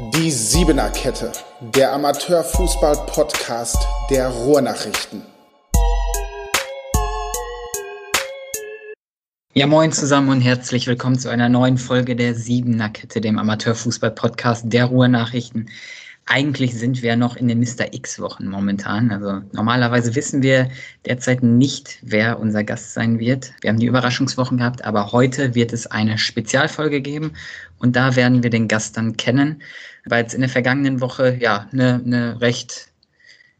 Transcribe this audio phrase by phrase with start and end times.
[0.00, 5.20] Die Siebener Kette, der Amateurfußball-Podcast der Ruhrnachrichten.
[9.52, 14.64] Ja, moin zusammen und herzlich willkommen zu einer neuen Folge der Siebener Kette, dem Amateurfußball-Podcast
[14.68, 15.68] der Ruhrnachrichten.
[16.32, 17.92] Eigentlich sind wir noch in den Mr.
[17.92, 19.10] X-Wochen momentan.
[19.10, 20.70] Also normalerweise wissen wir
[21.04, 23.52] derzeit nicht, wer unser Gast sein wird.
[23.62, 27.32] Wir haben die Überraschungswochen gehabt, aber heute wird es eine Spezialfolge geben
[27.80, 29.60] und da werden wir den Gast dann kennen,
[30.04, 32.92] weil es in der vergangenen Woche ja eine, eine recht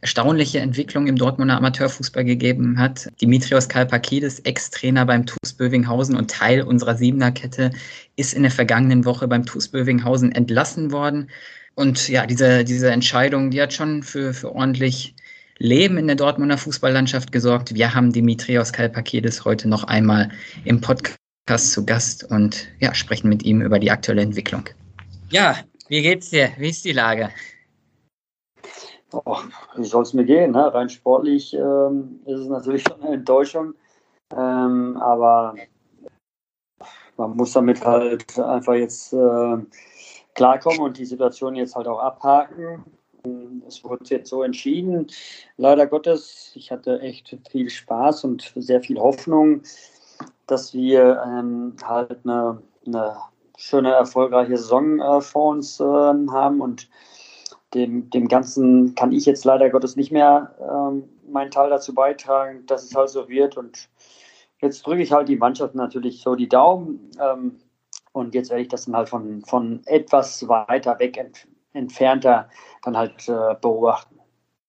[0.00, 3.10] erstaunliche Entwicklung im Dortmunder Amateurfußball gegeben hat.
[3.20, 7.73] Dimitrios Kalpakidis, Ex-Trainer beim TuS Bövinghausen und Teil unserer Siebener-Kette,
[8.14, 11.28] ist in der vergangenen Woche beim TuS Bövinghausen entlassen worden.
[11.74, 15.15] Und ja, diese, diese Entscheidung, die hat schon für, für ordentlich
[15.59, 17.74] Leben in der Dortmunder Fußballlandschaft gesorgt.
[17.74, 20.30] Wir haben Dimitrios Kalpakidis heute noch einmal
[20.65, 21.19] im Podcast
[21.73, 24.65] zu Gast und ja, sprechen mit ihm über die aktuelle Entwicklung.
[25.30, 25.56] Ja,
[25.88, 26.51] wie geht's dir?
[26.57, 27.30] Wie ist die Lage?
[29.12, 29.38] Oh,
[29.77, 30.52] wie soll es mir gehen?
[30.52, 30.73] Ne?
[30.73, 33.74] Rein sportlich ähm, ist es natürlich schon eine Enttäuschung.
[34.32, 35.57] Ähm, aber
[37.16, 39.57] man muss damit halt einfach jetzt äh,
[40.41, 42.83] klarkommen und die Situation jetzt halt auch abhaken.
[43.69, 45.07] Es wurde jetzt so entschieden.
[45.59, 49.61] Leider Gottes, ich hatte echt viel Spaß und sehr viel Hoffnung,
[50.46, 53.16] dass wir ähm, halt eine, eine,
[53.59, 56.88] schöne, erfolgreiche Saison äh, vor uns äh, haben und
[57.74, 62.65] dem, dem Ganzen kann ich jetzt leider Gottes nicht mehr ähm, meinen Teil dazu beitragen,
[62.65, 63.59] dass es halt so wird.
[63.59, 63.91] Und
[64.62, 67.11] jetzt drücke ich halt die Mannschaft natürlich so die Daumen.
[67.21, 67.61] Ähm,
[68.12, 72.48] und jetzt werde ich das dann halt von, von etwas weiter weg ent, entfernter
[72.82, 74.20] dann halt äh, beobachten.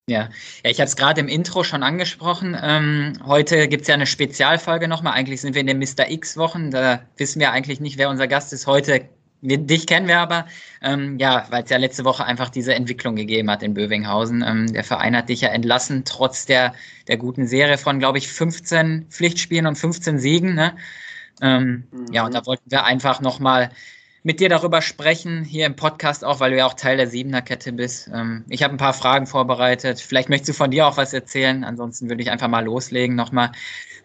[0.08, 0.30] Ja.
[0.64, 2.58] ja, ich hatte es gerade im Intro schon angesprochen.
[2.62, 5.14] Ähm, heute gibt es ja eine Spezialfolge nochmal.
[5.14, 6.09] Eigentlich sind wir in den Mr.
[6.09, 6.72] X-Wochen.
[6.72, 8.67] Da wissen wir eigentlich nicht, wer unser Gast ist.
[8.67, 9.08] Heute,
[9.42, 10.47] dich kennen wir aber.
[10.81, 14.44] Ähm, ja, weil es ja letzte Woche einfach diese Entwicklung gegeben hat in Bövinghausen.
[14.45, 16.74] Ähm, der Verein hat dich ja entlassen, trotz der,
[17.07, 20.56] der guten Serie von, glaube ich, 15 Pflichtspielen und 15 Siegen.
[20.56, 20.75] Ne?
[21.42, 22.14] Ähm, mhm.
[22.14, 23.72] Ja, und da wollten wir einfach nochmal
[24.24, 27.74] mit dir darüber sprechen, hier im Podcast auch, weil du ja auch Teil der Siebener-Kette
[27.74, 28.09] bist.
[28.14, 30.00] Ähm, ich habe ein paar Fragen vorbereitet.
[30.00, 31.64] Vielleicht möchtest du von dir auch was erzählen.
[31.64, 33.52] Ansonsten würde ich einfach mal loslegen nochmal.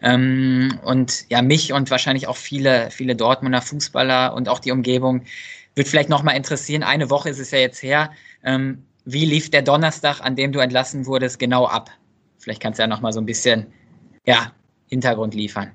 [0.01, 5.23] Ähm, und ja, mich und wahrscheinlich auch viele, viele Dortmunder Fußballer und auch die Umgebung
[5.75, 6.83] wird vielleicht nochmal interessieren.
[6.83, 8.11] Eine Woche ist es ja jetzt her.
[8.43, 11.91] Ähm, wie lief der Donnerstag, an dem du entlassen wurdest, genau ab?
[12.39, 13.67] Vielleicht kannst du ja nochmal so ein bisschen
[14.25, 14.51] ja,
[14.89, 15.71] Hintergrund liefern.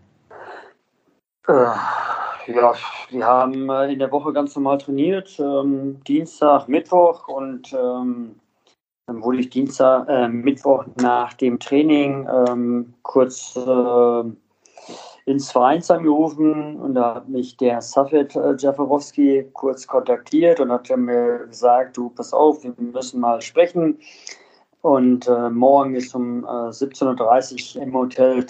[1.48, 2.74] Äh, ja,
[3.10, 8.36] wir haben äh, in der Woche ganz normal trainiert, ähm, Dienstag, Mittwoch und ähm,
[9.06, 14.22] dann wurde ich Dienstag, äh, Mittwoch nach dem Training ähm, kurz äh,
[15.26, 20.96] ins Verein angerufen und da hat mich der Safed äh, Jafarowski kurz kontaktiert und hat
[20.96, 23.98] mir gesagt, du pass auf, wir müssen mal sprechen.
[24.80, 28.46] Und äh, morgen ist um 17.30 Uhr im Hotel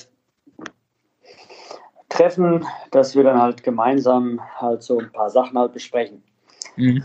[2.12, 6.22] treffen, dass wir dann halt gemeinsam halt so ein paar Sachen halt besprechen.
[6.76, 7.02] Mhm.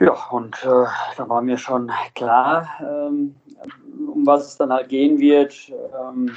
[0.00, 0.86] Ja, und äh,
[1.16, 3.36] da war mir schon klar, ähm,
[4.12, 6.36] um was es dann halt gehen wird, ähm,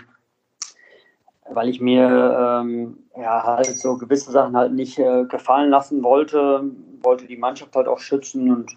[1.50, 6.64] weil ich mir ähm, ja halt so gewisse Sachen halt nicht äh, gefallen lassen wollte,
[7.02, 8.72] wollte die Mannschaft halt auch schützen und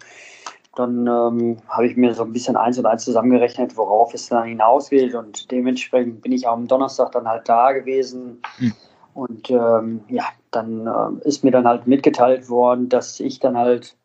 [0.75, 4.47] dann ähm, habe ich mir so ein bisschen eins und eins zusammengerechnet, worauf es dann
[4.47, 8.41] hinausgeht und dementsprechend bin ich auch am Donnerstag dann halt da gewesen.
[8.59, 8.73] Mhm
[9.19, 13.95] und ähm, ja, dann äh, ist mir dann halt mitgeteilt worden, dass ich dann halt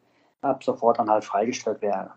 [0.43, 2.11] ab sofort dann halt freigestellt wäre.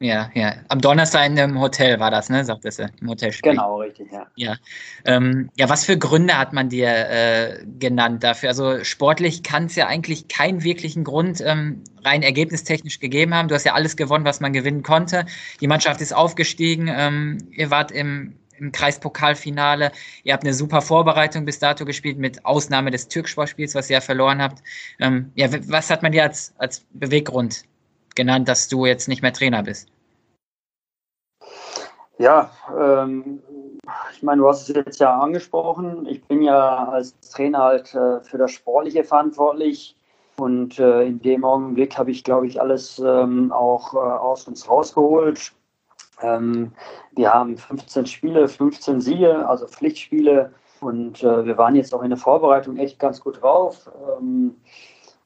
[0.00, 0.54] Ja, ja.
[0.68, 2.44] Am Donnerstag in einem Hotel war das, ne?
[2.44, 4.26] Sagtest du, im Hotel Genau, richtig, ja.
[4.36, 4.56] Ja.
[5.04, 8.50] Ähm, ja, was für Gründe hat man dir äh, genannt dafür?
[8.50, 13.48] Also sportlich kann es ja eigentlich keinen wirklichen Grund ähm, rein ergebnistechnisch gegeben haben.
[13.48, 15.26] Du hast ja alles gewonnen, was man gewinnen konnte.
[15.60, 16.88] Die Mannschaft ist aufgestiegen.
[16.94, 19.92] Ähm, ihr wart im im Kreispokalfinale.
[20.22, 24.00] Ihr habt eine super Vorbereitung bis dato gespielt, mit Ausnahme des Türksportspiels, was ihr ja
[24.00, 24.62] verloren habt.
[25.00, 27.64] Ähm, ja, was hat man dir als, als Beweggrund
[28.14, 29.88] genannt, dass du jetzt nicht mehr Trainer bist?
[32.18, 33.42] Ja, ähm,
[34.12, 36.06] ich meine, du hast es jetzt ja angesprochen.
[36.06, 39.96] Ich bin ja als Trainer halt äh, für das Sportliche verantwortlich.
[40.36, 44.68] Und äh, in dem Augenblick habe ich, glaube ich, alles ähm, auch äh, aus uns
[44.68, 45.52] rausgeholt
[46.22, 46.72] ähm,
[47.12, 50.52] wir haben 15 Spiele, 15 Siege, also Pflichtspiele.
[50.80, 53.90] Und äh, wir waren jetzt auch in der Vorbereitung echt ganz gut drauf.
[54.18, 54.56] Ähm,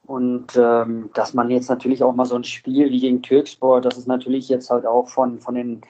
[0.07, 3.99] und ähm, dass man jetzt natürlich auch mal so ein Spiel wie gegen Türkspor, das
[3.99, 5.83] ist natürlich jetzt halt auch von, von, den,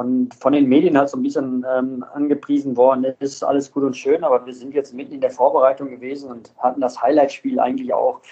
[0.00, 3.44] von, von den Medien halt so ein bisschen ähm, angepriesen worden ist.
[3.44, 6.80] Alles gut und schön, aber wir sind jetzt mitten in der Vorbereitung gewesen und hatten
[6.80, 8.22] das Highlight-Spiel eigentlich auch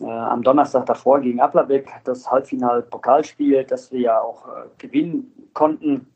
[0.00, 6.08] äh, am Donnerstag davor gegen Applerbeck, das Halbfinal-Pokalspiel, das wir ja auch äh, gewinnen konnten.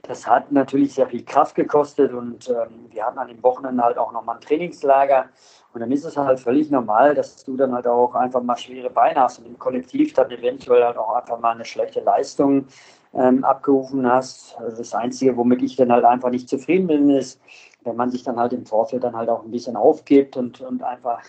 [0.00, 3.98] Das hat natürlich sehr viel Kraft gekostet und ähm, wir hatten an dem Wochenende halt
[3.98, 5.26] auch nochmal ein Trainingslager.
[5.74, 8.88] Und dann ist es halt völlig normal, dass du dann halt auch einfach mal schwere
[8.88, 12.66] Beine hast und im Kollektiv dann eventuell halt auch einfach mal eine schlechte Leistung
[13.14, 14.56] ähm, abgerufen hast.
[14.58, 17.40] Also das Einzige, womit ich dann halt einfach nicht zufrieden bin, ist,
[17.84, 20.82] wenn man sich dann halt im Vorfeld dann halt auch ein bisschen aufgibt und, und
[20.82, 21.20] einfach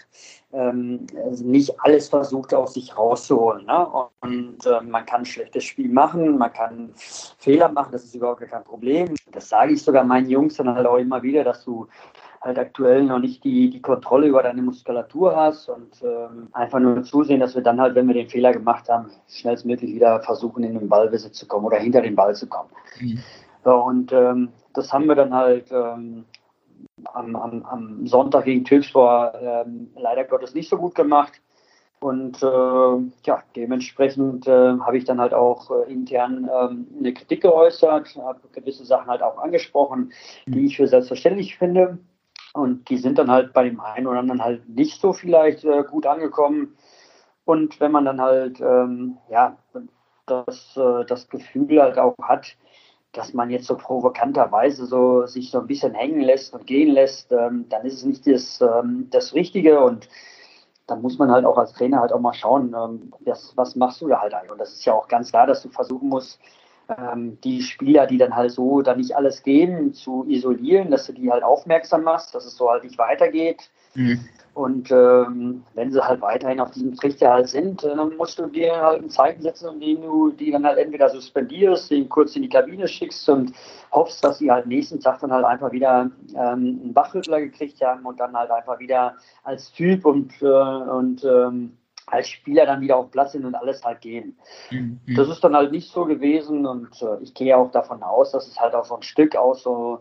[0.52, 3.66] ähm, also nicht alles versucht aus sich rauszuholen.
[3.66, 3.88] Ne?
[4.22, 8.42] Und äh, man kann ein schlechtes Spiel machen, man kann Fehler machen, das ist überhaupt
[8.42, 9.16] kein Problem.
[9.32, 11.88] Das sage ich sogar meinen Jungs dann halt auch immer wieder, dass du
[12.44, 17.02] halt aktuell noch nicht die, die Kontrolle über deine Muskulatur hast und ähm, einfach nur
[17.04, 20.78] zusehen, dass wir dann halt, wenn wir den Fehler gemacht haben, schnellstmöglich wieder versuchen, in
[20.78, 22.70] den Ballbesitz zu kommen oder hinter den Ball zu kommen.
[23.00, 23.20] Mhm.
[23.64, 26.26] So, und ähm, das haben wir dann halt ähm,
[27.06, 31.34] am, am, am, Sonntag gegen Tilspor ähm, leider Gottes nicht so gut gemacht.
[32.02, 37.44] Und äh, ja, dementsprechend äh, habe ich dann halt auch äh, intern ähm, eine Kritik
[37.44, 40.12] geäußert, habe gewisse Sachen halt auch angesprochen,
[40.46, 40.66] die mhm.
[40.66, 42.00] ich für selbstverständlich finde.
[42.54, 45.84] Und die sind dann halt bei dem einen oder anderen halt nicht so vielleicht äh,
[45.84, 46.78] gut angekommen.
[47.46, 49.58] Und wenn man dann halt, ähm, ja,
[50.28, 52.56] das, äh, das Gefühl halt auch hat,
[53.12, 57.32] dass man jetzt so provokanterweise so sich so ein bisschen hängen lässt und gehen lässt,
[57.32, 60.08] ähm, dann ist es nicht das, ähm, das Richtige und
[60.88, 64.02] dann muss man halt auch als Trainer halt auch mal schauen, ähm, das, was machst
[64.02, 64.52] du da halt eigentlich?
[64.52, 66.40] Und das ist ja auch ganz klar, dass du versuchen musst,
[66.90, 71.14] ähm, die Spieler, die dann halt so da nicht alles geben, zu isolieren, dass du
[71.14, 73.70] die halt aufmerksam machst, dass es so halt nicht weitergeht.
[73.96, 74.20] Mhm.
[74.54, 78.46] Und ähm, wenn sie halt weiterhin auf diesem Trichter halt sind, äh, dann musst du
[78.46, 82.44] dir halt ein Zeichen setzen, indem du die dann halt entweder suspendierst, den kurz in
[82.44, 83.52] die Kabine schickst und
[83.92, 88.06] hoffst, dass sie halt nächsten Tag dann halt einfach wieder ähm, einen Wachrüttler gekriegt haben
[88.06, 91.78] und dann halt einfach wieder als Typ und, äh, und ähm,
[92.08, 94.38] als Spieler dann wieder auf Platz sind und alles halt gehen.
[94.72, 95.00] Mhm.
[95.16, 98.48] Das ist dann halt nicht so gewesen und äh, ich gehe auch davon aus, dass
[98.48, 100.00] es halt auch so ein Stück aus so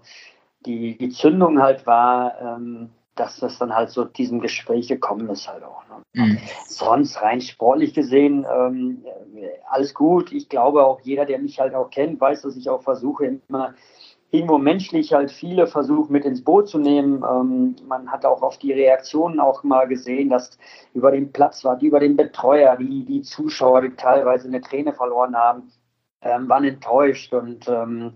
[0.66, 5.48] die, die Zündung halt war, ähm, dass das dann halt so diesem Gespräch gekommen ist
[5.48, 5.82] halt auch.
[5.88, 6.24] Ne?
[6.24, 6.38] Mhm.
[6.66, 9.04] Sonst rein sportlich gesehen, ähm,
[9.68, 10.32] alles gut.
[10.32, 13.74] Ich glaube auch jeder, der mich halt auch kennt, weiß, dass ich auch versuche immer
[14.32, 17.22] irgendwo menschlich halt viele versucht mit ins Boot zu nehmen.
[17.22, 20.58] Ähm, man hat auch auf die Reaktionen auch mal gesehen, dass
[20.94, 25.36] über den Platz war, über den Betreuer, die, die Zuschauer, die teilweise eine Träne verloren
[25.36, 25.70] haben,
[26.22, 27.34] ähm, waren enttäuscht.
[27.34, 28.14] Und ähm,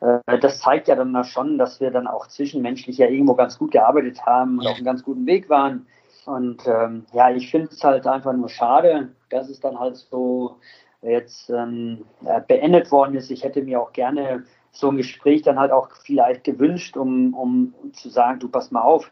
[0.00, 3.70] äh, das zeigt ja dann schon, dass wir dann auch zwischenmenschlich ja irgendwo ganz gut
[3.70, 5.86] gearbeitet haben und auf einem ganz guten Weg waren.
[6.24, 10.56] Und ähm, ja, ich finde es halt einfach nur schade, dass es dann halt so
[11.02, 12.06] jetzt ähm,
[12.48, 13.30] beendet worden ist.
[13.30, 17.74] Ich hätte mir auch gerne so ein Gespräch dann halt auch vielleicht gewünscht, um, um,
[17.92, 19.10] zu sagen, du pass mal auf,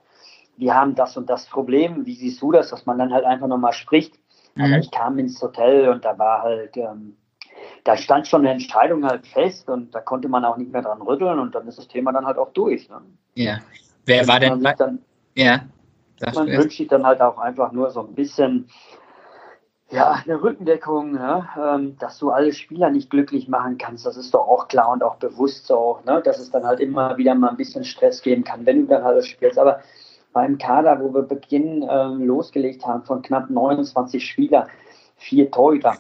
[0.57, 3.47] wir haben das und das Problem, wie siehst du das, dass man dann halt einfach
[3.47, 4.15] nochmal spricht.
[4.55, 4.65] Mhm.
[4.65, 7.17] Aber ich kam ins Hotel und da war halt, ähm,
[7.85, 11.03] da stand schon eine Entscheidung halt fest und da konnte man auch nicht mehr dran
[11.03, 12.89] rütteln und dann ist das Thema dann halt auch durch.
[12.89, 13.01] Ne?
[13.35, 13.59] Ja.
[14.05, 14.63] Wer war denn?
[14.63, 15.01] Dann,
[15.35, 15.61] ja.
[16.35, 18.69] Man wünscht sich dann halt auch einfach nur so ein bisschen
[19.91, 21.49] ja, eine Rückendeckung, ne?
[21.57, 25.03] ähm, dass du alle Spieler nicht glücklich machen kannst, das ist doch auch klar und
[25.03, 26.21] auch bewusst so, ne?
[26.23, 29.05] dass es dann halt immer wieder mal ein bisschen Stress geben kann, wenn du dann
[29.05, 29.59] alles spielst.
[29.59, 29.81] Aber
[30.33, 34.67] beim Kader, wo wir Beginn ähm, losgelegt haben von knapp 29 Spieler,
[35.17, 35.95] vier Torhüter,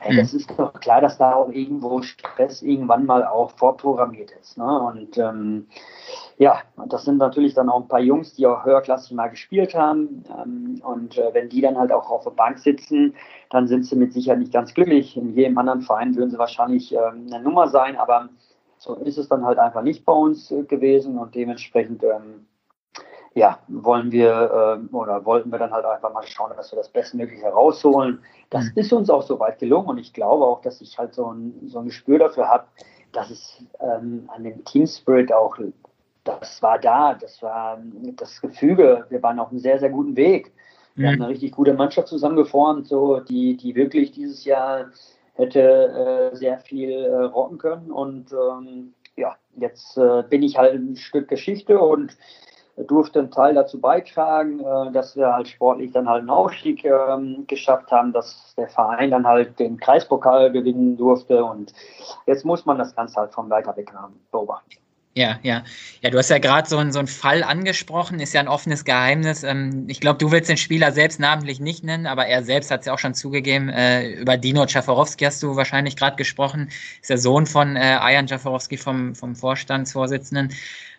[0.00, 0.38] Hey, das mhm.
[0.38, 4.56] ist doch klar, dass da auch irgendwo Stress irgendwann mal auch vorprogrammiert ist.
[4.56, 4.80] Ne?
[4.80, 5.66] Und ähm,
[6.38, 10.22] ja, das sind natürlich dann auch ein paar Jungs, die auch höherklassig mal gespielt haben.
[10.30, 13.14] Ähm, und äh, wenn die dann halt auch auf der Bank sitzen,
[13.50, 15.16] dann sind sie mit Sicherheit nicht ganz glücklich.
[15.16, 18.28] In jedem anderen Verein würden sie wahrscheinlich ähm, eine Nummer sein, aber
[18.78, 22.46] so ist es dann halt einfach nicht bei uns äh, gewesen und dementsprechend ähm,
[23.38, 26.88] ja, wollen wir äh, oder wollten wir dann halt einfach mal schauen, dass wir das
[26.88, 28.20] Bestmögliche herausholen.
[28.50, 28.72] Das mhm.
[28.74, 31.78] ist uns auch soweit gelungen und ich glaube auch, dass ich halt so ein, so
[31.78, 32.64] ein Gespür dafür habe,
[33.12, 35.56] dass es ähm, an dem Team Spirit auch,
[36.24, 37.78] das war da, das war
[38.16, 40.52] das Gefüge, wir waren auf einem sehr, sehr guten Weg.
[40.96, 41.12] Wir mhm.
[41.12, 44.86] haben eine richtig gute Mannschaft zusammengeformt, so, die, die wirklich dieses Jahr
[45.34, 50.74] hätte äh, sehr viel äh, rocken können und ähm, ja, jetzt äh, bin ich halt
[50.74, 52.16] ein Stück Geschichte und
[52.86, 57.44] durfte einen Teil dazu beitragen, äh, dass wir halt sportlich dann halt einen Aufstieg ähm,
[57.46, 61.72] geschafft haben, dass der Verein dann halt den Kreispokal gewinnen durfte und
[62.26, 63.92] jetzt muss man das Ganze halt vom weiter weg
[64.30, 64.76] beobachten.
[65.18, 65.64] Ja, ja.
[66.00, 69.42] Ja, du hast ja gerade so, so einen Fall angesprochen, ist ja ein offenes Geheimnis.
[69.42, 72.80] Ähm, ich glaube, du willst den Spieler selbst namentlich nicht nennen, aber er selbst hat
[72.80, 73.68] es ja auch schon zugegeben.
[73.68, 76.68] Äh, über Dino Czaforowski hast du wahrscheinlich gerade gesprochen.
[77.00, 80.52] Ist der Sohn von äh, Ayan Czaforowski vom, vom Vorstandsvorsitzenden.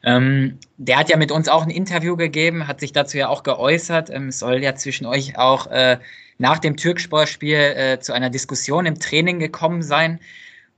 [0.03, 3.43] Ähm, der hat ja mit uns auch ein Interview gegeben, hat sich dazu ja auch
[3.43, 4.09] geäußert.
[4.09, 5.97] Ähm, es soll ja zwischen euch auch äh,
[6.39, 10.19] nach dem Türkspor-Spiel äh, zu einer Diskussion im Training gekommen sein.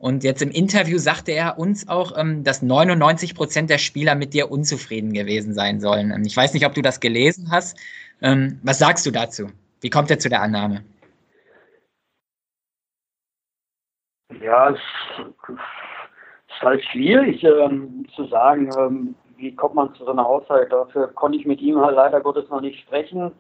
[0.02, 4.34] Und jetzt im Interview sagte er uns auch, ähm, dass 99 Prozent der Spieler mit
[4.34, 6.10] dir unzufrieden gewesen sein sollen.
[6.10, 7.78] Ähm, ich weiß nicht, ob du das gelesen hast.
[8.20, 9.52] Ähm, was sagst du dazu?
[9.80, 10.84] Wie kommt er zu der Annahme?
[14.42, 14.80] Ja, es
[16.48, 20.68] ist halt schwierig ähm, zu sagen, ähm, wie kommt man zu so einer Aussage.
[20.68, 23.32] Dafür konnte ich mit ihm halt leider Gottes noch nicht sprechen.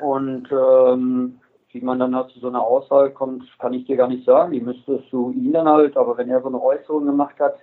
[0.00, 1.38] Und ähm,
[1.70, 4.52] wie man dann halt zu so einer Aussage kommt, kann ich dir gar nicht sagen.
[4.52, 7.56] Die müsstest du ihn dann halt, aber wenn er so eine Äußerung gemacht hat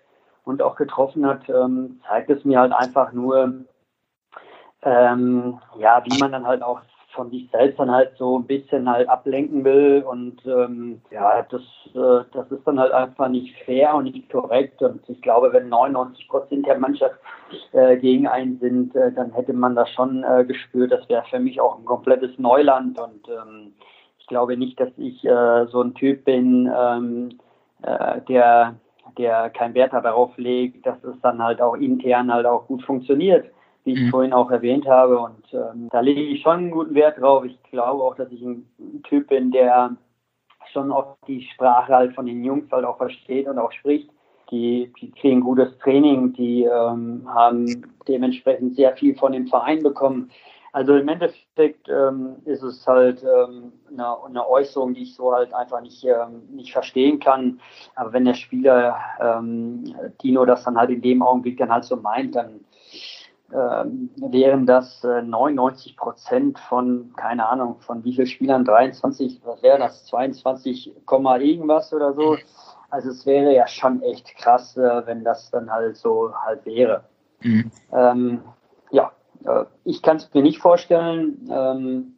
[0.44, 3.66] und auch getroffen hat, ähm, zeigt es mir halt einfach nur,
[4.84, 6.82] ähm, ja, wie man dann halt auch
[7.16, 11.62] von sich selbst dann halt so ein bisschen halt ablenken will und ähm, ja, das,
[11.96, 15.70] äh, das ist dann halt einfach nicht fair und nicht korrekt und ich glaube, wenn
[15.70, 17.16] 99 Prozent der Mannschaft
[17.72, 20.92] äh, gegen einen sind, äh, dann hätte man das schon äh, gespürt.
[20.92, 23.74] Das wäre für mich auch ein komplettes Neuland und ähm,
[24.26, 27.30] ich glaube nicht, dass ich äh, so ein Typ bin, ähm,
[27.84, 28.74] äh, der,
[29.20, 33.46] der keinen Wert darauf legt, dass es dann halt auch intern halt auch gut funktioniert,
[33.84, 34.10] wie ich mhm.
[34.10, 35.20] vorhin auch erwähnt habe.
[35.20, 37.46] Und ähm, da lege ich schon einen guten Wert drauf.
[37.46, 38.66] Ich glaube auch, dass ich ein
[39.04, 39.96] Typ bin, der
[40.74, 44.10] schon auch die Sprache halt von den Jungs halt auch versteht und auch spricht.
[44.50, 50.32] Die, die kriegen gutes Training, die ähm, haben dementsprechend sehr viel von dem Verein bekommen.
[50.76, 55.54] Also im Endeffekt ähm, ist es halt ähm, eine, eine, Äußerung, die ich so halt
[55.54, 57.62] einfach nicht, ähm, nicht verstehen kann.
[57.96, 61.96] Aber wenn der Spieler ähm, Dino das dann halt in dem Augenblick dann halt so
[61.96, 62.60] meint, dann
[63.54, 69.64] ähm, wären das äh, 99 Prozent von, keine Ahnung, von wie vielen Spielern, 23, was
[69.64, 72.36] wäre das, 22, irgendwas oder so.
[72.90, 77.06] Also es wäre ja schon echt krass, äh, wenn das dann halt so halt wäre.
[77.40, 77.72] Mhm.
[77.94, 78.65] Ähm, äh,
[79.84, 82.16] ich kann es mir nicht vorstellen, ähm,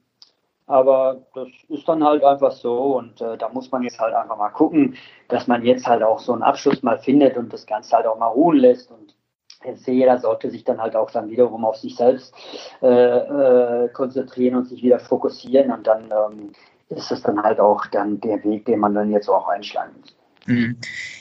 [0.67, 4.37] aber das ist dann halt einfach so und äh, da muss man jetzt halt einfach
[4.37, 4.95] mal gucken,
[5.29, 8.19] dass man jetzt halt auch so einen Abschluss mal findet und das Ganze halt auch
[8.19, 9.15] mal ruhen lässt und
[9.85, 12.33] jeder sollte sich dann halt auch dann wiederum auf sich selbst
[12.81, 16.51] äh, äh, konzentrieren und sich wieder fokussieren und dann ähm,
[16.89, 20.16] ist es dann halt auch dann der Weg, den man dann jetzt auch einschlagen muss.
[20.47, 20.77] Mhm.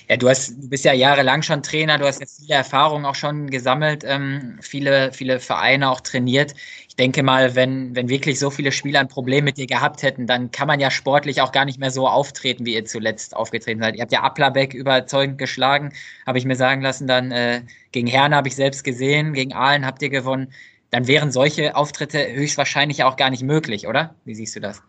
[0.09, 3.16] Ja, du hast, du bist ja jahrelang schon Trainer, du hast jetzt viele Erfahrungen auch
[3.16, 6.54] schon gesammelt, ähm, viele, viele Vereine auch trainiert.
[6.88, 10.28] Ich denke mal, wenn, wenn wirklich so viele Spieler ein Problem mit dir gehabt hätten,
[10.28, 13.80] dann kann man ja sportlich auch gar nicht mehr so auftreten, wie ihr zuletzt aufgetreten
[13.80, 13.97] seid.
[13.97, 15.92] Ihr habt ja Applerbeck überzeugend geschlagen,
[16.25, 17.09] habe ich mir sagen lassen.
[17.09, 20.52] Dann äh, gegen Herne habe ich selbst gesehen, gegen Aalen habt ihr gewonnen.
[20.90, 24.14] Dann wären solche Auftritte höchstwahrscheinlich auch gar nicht möglich, oder?
[24.25, 24.83] Wie siehst du das?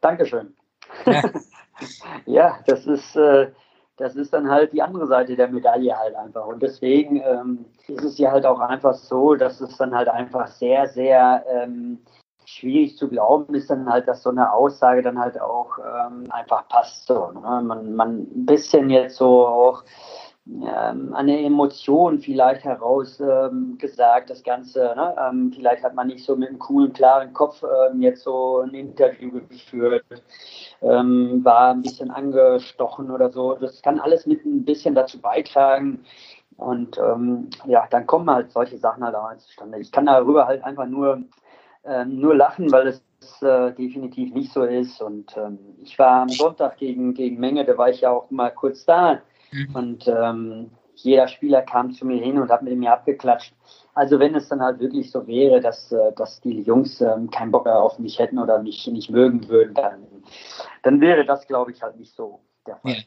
[0.00, 0.52] Dankeschön.
[1.06, 1.22] Ja.
[2.26, 3.50] ja, das ist, äh,
[3.96, 6.46] das ist dann halt die andere Seite der Medaille halt einfach.
[6.46, 10.48] Und deswegen ähm, ist es ja halt auch einfach so, dass es dann halt einfach
[10.48, 12.00] sehr, sehr ähm,
[12.44, 16.68] schwierig zu glauben ist dann halt, dass so eine Aussage dann halt auch ähm, einfach
[16.68, 17.06] passt.
[17.06, 17.62] So, ne?
[17.62, 19.84] Man, man ein bisschen jetzt so auch
[20.46, 23.78] ähm, eine Emotion vielleicht heraus ähm,
[24.26, 24.92] das Ganze.
[24.94, 25.16] Ne?
[25.18, 28.74] Ähm, vielleicht hat man nicht so mit einem coolen, klaren Kopf ähm, jetzt so ein
[28.74, 30.04] Interview geführt,
[30.80, 33.54] war ein bisschen angestochen oder so.
[33.54, 36.04] Das kann alles mit ein bisschen dazu beitragen.
[36.56, 37.00] Und
[37.66, 39.78] ja, dann kommen halt solche Sachen halt auch zustande.
[39.78, 41.22] Ich kann darüber halt einfach nur,
[42.06, 43.02] nur lachen, weil es
[43.42, 45.00] äh, definitiv nicht so ist.
[45.00, 45.34] Und
[45.82, 49.20] ich war am Sonntag gegen, gegen Menge, da war ich ja auch mal kurz da
[49.54, 49.74] Mhm.
[49.74, 53.54] Und ähm, jeder Spieler kam zu mir hin und hat mit mir abgeklatscht.
[53.94, 57.52] Also wenn es dann halt wirklich so wäre, dass, äh, dass die Jungs ähm, keinen
[57.52, 60.06] Bock mehr auf mich hätten oder mich nicht mögen würden, dann,
[60.82, 62.92] dann wäre das, glaube ich, halt nicht so der Fall.
[62.92, 62.98] Ja.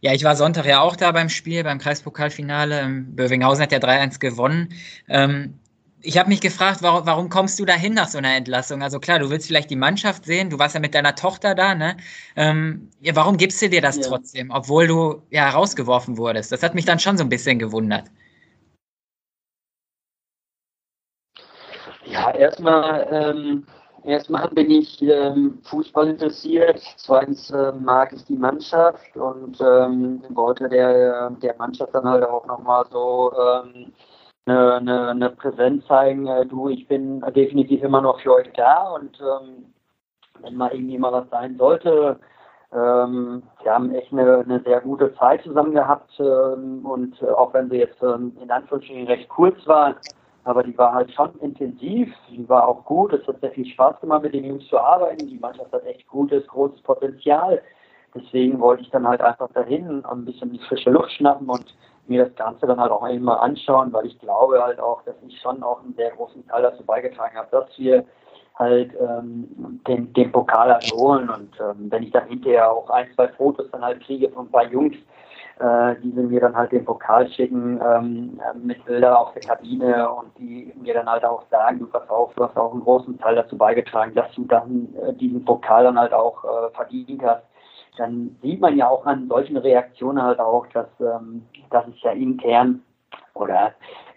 [0.00, 2.78] Ja, ich war Sonntag ja auch da beim Spiel, beim Kreispokalfinale.
[2.78, 4.68] Ähm, Bövinghausen hat ja 3-1 gewonnen.
[5.08, 5.60] Ähm,
[6.04, 8.82] ich habe mich gefragt, warum, warum kommst du da hin nach so einer Entlassung?
[8.82, 11.74] Also klar, du willst vielleicht die Mannschaft sehen, du warst ja mit deiner Tochter da,
[11.74, 11.96] ne?
[12.36, 14.02] Ähm, ja, warum gibst du dir das ja.
[14.02, 16.52] trotzdem, obwohl du ja rausgeworfen wurdest?
[16.52, 18.04] Das hat mich dann schon so ein bisschen gewundert.
[22.04, 23.66] Ja, erstmal ähm,
[24.04, 30.68] erstmal bin ich ähm, Fußball interessiert, zweitens äh, mag ich die Mannschaft und ähm, wollte
[30.68, 33.92] der, der Mannschaft dann halt auch nochmal so ähm,
[34.46, 38.90] eine, eine, eine Präsenz zeigen, äh, du, ich bin definitiv immer noch für euch da
[38.94, 39.72] und ähm,
[40.40, 42.18] wenn mal irgendwie mal was sein sollte,
[42.72, 47.54] Ähm, wir haben echt eine, eine, sehr gute Zeit zusammen gehabt ähm, und äh, auch
[47.54, 49.94] wenn sie jetzt ähm, in Anführungsstrichen recht kurz war,
[50.42, 54.00] aber die war halt schon intensiv, die war auch gut, es hat sehr viel Spaß
[54.00, 57.62] gemacht mit den Jungs zu arbeiten, die Mannschaft hat echt gutes, großes Potenzial.
[58.12, 62.34] Deswegen wollte ich dann halt einfach dahin ein bisschen frische Luft schnappen und mir das
[62.36, 65.82] Ganze dann halt auch einmal anschauen, weil ich glaube halt auch, dass ich schon auch
[65.82, 68.04] einen sehr großen Teil dazu beigetragen habe, dass wir
[68.56, 71.28] halt ähm, den, den Pokal halt holen.
[71.28, 74.50] Und ähm, wenn ich dann hinterher auch ein, zwei Fotos dann halt kriege von ein
[74.50, 74.96] paar Jungs,
[75.58, 80.36] äh, die mir dann halt den Pokal schicken ähm, mit Bilder auf der Kabine und
[80.38, 83.36] die mir dann halt auch sagen, du pass auf, du hast auch einen großen Teil
[83.36, 87.44] dazu beigetragen, dass du dann äh, diesen Pokal dann halt auch äh, verdient hast
[87.96, 92.12] dann sieht man ja auch an solchen Reaktionen halt auch, dass, ähm, dass es ja
[92.12, 92.82] intern
[93.34, 93.74] oder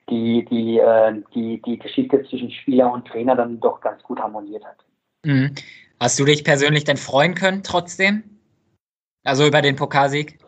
[0.10, 4.64] die, die, äh, die, die Geschichte zwischen Spieler und Trainer dann doch ganz gut harmoniert
[4.66, 4.78] hat.
[5.26, 5.54] Mhm.
[6.00, 8.24] Hast du dich persönlich denn freuen können trotzdem?
[9.24, 10.40] Also über den Pokalsieg?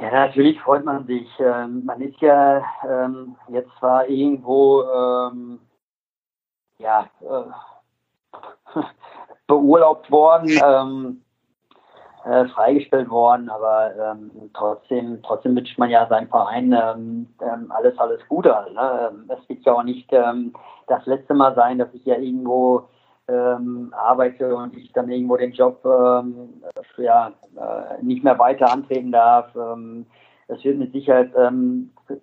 [0.00, 1.28] Ja, natürlich freut man sich.
[1.40, 5.58] Ähm, man ist ja ähm, jetzt zwar irgendwo ähm,
[6.78, 8.80] ja, äh,
[9.46, 11.24] beurlaubt worden, ähm,
[12.28, 17.98] äh, freigestellt worden, aber ähm, trotzdem, trotzdem wünscht man ja seinem Verein ähm, ähm, alles,
[17.98, 18.54] alles Gute.
[18.74, 19.12] Ne?
[19.28, 20.52] Es wird ja auch nicht ähm,
[20.88, 22.88] das letzte Mal sein, dass ich ja irgendwo
[23.28, 25.80] ähm, arbeite und ich dann irgendwo den Job
[26.98, 29.48] ja, äh, nicht mehr weiter antreten darf.
[30.48, 31.32] Es wird mit Sicherheit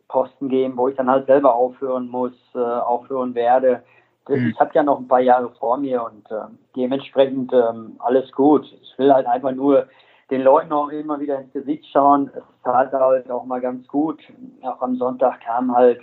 [0.07, 3.83] Posten geben, wo ich dann halt selber aufhören muss, äh, aufhören werde.
[4.27, 4.49] Mhm.
[4.49, 8.65] Ich habe ja noch ein paar Jahre vor mir und äh, dementsprechend ähm, alles gut.
[8.81, 9.87] Ich will halt einfach nur
[10.31, 12.31] den Leuten auch immer wieder ins Gesicht schauen.
[12.35, 14.19] Es tat halt auch mal ganz gut.
[14.63, 16.01] Auch am Sonntag kamen halt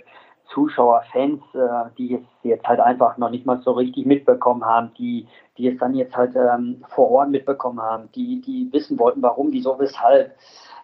[0.53, 4.91] Zuschauer, Fans, äh, die es jetzt halt einfach noch nicht mal so richtig mitbekommen haben,
[4.97, 5.27] die,
[5.57, 9.51] die es dann jetzt halt ähm, vor Ort mitbekommen haben, die, die wissen wollten, warum,
[9.51, 10.35] wieso, weshalb,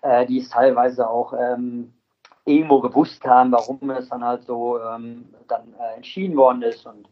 [0.02, 1.94] äh, die es teilweise auch ähm,
[2.50, 7.08] irgendwo gewusst haben, warum es dann halt so ähm, dann äh, entschieden worden ist und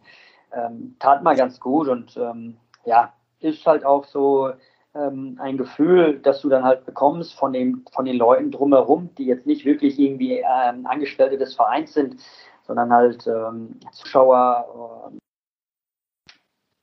[0.52, 4.52] ähm, tat mal ganz gut und ähm, ja, ist halt auch so
[4.96, 9.26] ähm, ein Gefühl, dass du dann halt bekommst von, dem, von den Leuten drumherum, die
[9.26, 12.22] jetzt nicht wirklich irgendwie ähm, Angestellte des Vereins sind,
[12.64, 15.18] sondern halt ähm, Zuschauer, äh,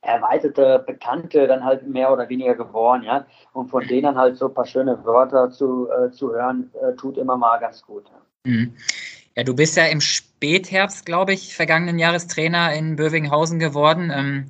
[0.06, 3.26] erweiterte Bekannte dann halt mehr oder weniger geworden, ja.
[3.52, 7.17] Und von denen halt so ein paar schöne Wörter zu, äh, zu hören, äh, tut
[7.17, 8.08] immer mal ganz gut.
[8.10, 8.21] Ja.
[8.45, 8.75] Mhm.
[9.37, 14.13] Ja, du bist ja im Spätherbst, glaube ich, vergangenen Jahres Trainer in Bövinghausen geworden.
[14.15, 14.47] Ähm,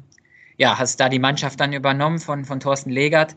[0.58, 3.34] ja, hast da die Mannschaft dann übernommen von, von Thorsten Legert.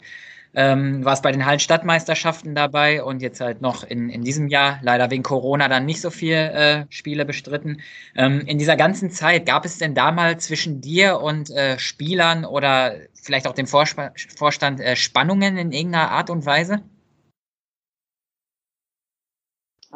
[0.55, 5.11] Ähm, warst bei den Hallenstadtmeisterschaften dabei und jetzt halt noch in, in diesem Jahr, leider
[5.11, 7.81] wegen Corona, dann nicht so viele äh, Spiele bestritten.
[8.15, 12.45] Ähm, in dieser ganzen Zeit, gab es denn da mal zwischen dir und äh, Spielern
[12.45, 13.99] oder vielleicht auch dem Vorsp
[14.37, 16.81] Vorstand äh, Spannungen in irgendeiner Art und Weise?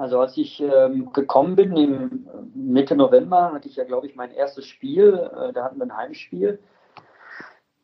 [0.02, 4.32] Also als ich ähm, gekommen bin, im Mitte November, hatte ich ja, glaube ich, mein
[4.32, 5.14] erstes Spiel.
[5.14, 6.58] Äh, da hatten wir ein Heimspiel.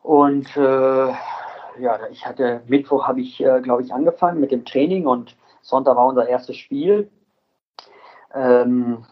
[0.01, 1.09] Und äh,
[1.79, 5.95] ja, ich hatte Mittwoch habe ich, äh, glaube ich, angefangen mit dem Training und Sonntag
[5.95, 7.11] war unser erstes Spiel.
[8.33, 9.05] Ähm,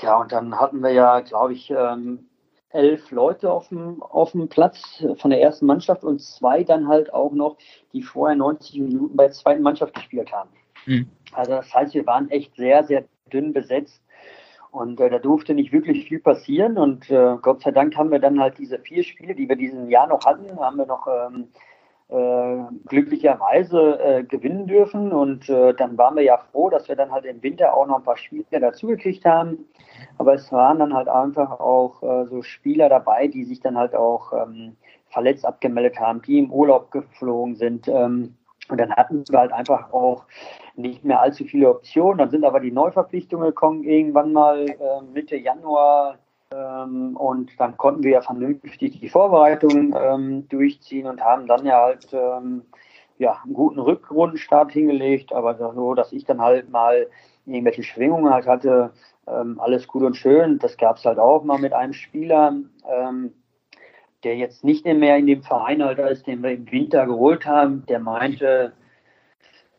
[0.00, 2.26] ja, und dann hatten wir ja, glaube ich, ähm,
[2.70, 7.14] elf Leute auf dem, auf dem Platz von der ersten Mannschaft und zwei dann halt
[7.14, 7.56] auch noch,
[7.92, 10.50] die vorher 90 Minuten bei der zweiten Mannschaft gespielt haben.
[10.86, 11.08] Mhm.
[11.32, 14.02] Also das heißt, wir waren echt sehr, sehr dünn besetzt.
[14.70, 16.78] Und äh, da durfte nicht wirklich viel passieren.
[16.78, 19.90] Und äh, Gott sei Dank haben wir dann halt diese vier Spiele, die wir diesen
[19.90, 21.48] Jahr noch hatten, haben wir noch ähm,
[22.08, 25.12] äh, glücklicherweise äh, gewinnen dürfen.
[25.12, 27.96] Und äh, dann waren wir ja froh, dass wir dann halt im Winter auch noch
[27.98, 29.66] ein paar Spiele dazugekriegt haben.
[30.16, 33.94] Aber es waren dann halt einfach auch äh, so Spieler dabei, die sich dann halt
[33.94, 34.76] auch ähm,
[35.10, 37.88] verletzt abgemeldet haben, die im Urlaub geflogen sind.
[37.88, 38.36] Ähm,
[38.68, 40.24] und dann hatten wir halt einfach auch
[40.76, 42.18] nicht mehr allzu viele Optionen.
[42.18, 46.18] Dann sind aber die Neuverpflichtungen gekommen, irgendwann mal äh, Mitte Januar.
[46.54, 51.80] Ähm, und dann konnten wir ja vernünftig die Vorbereitung ähm, durchziehen und haben dann ja
[51.80, 52.62] halt ähm,
[53.18, 55.32] ja, einen guten Rückrundenstart hingelegt.
[55.32, 57.08] Aber so, dass ich dann halt mal
[57.46, 58.92] irgendwelche Schwingungen halt hatte,
[59.26, 60.58] ähm, alles gut und schön.
[60.58, 62.54] Das gab es halt auch mal mit einem Spieler
[62.88, 63.32] ähm,
[64.24, 67.84] der jetzt nicht mehr in dem Verein halt ist, den wir im Winter geholt haben,
[67.86, 68.72] der meinte,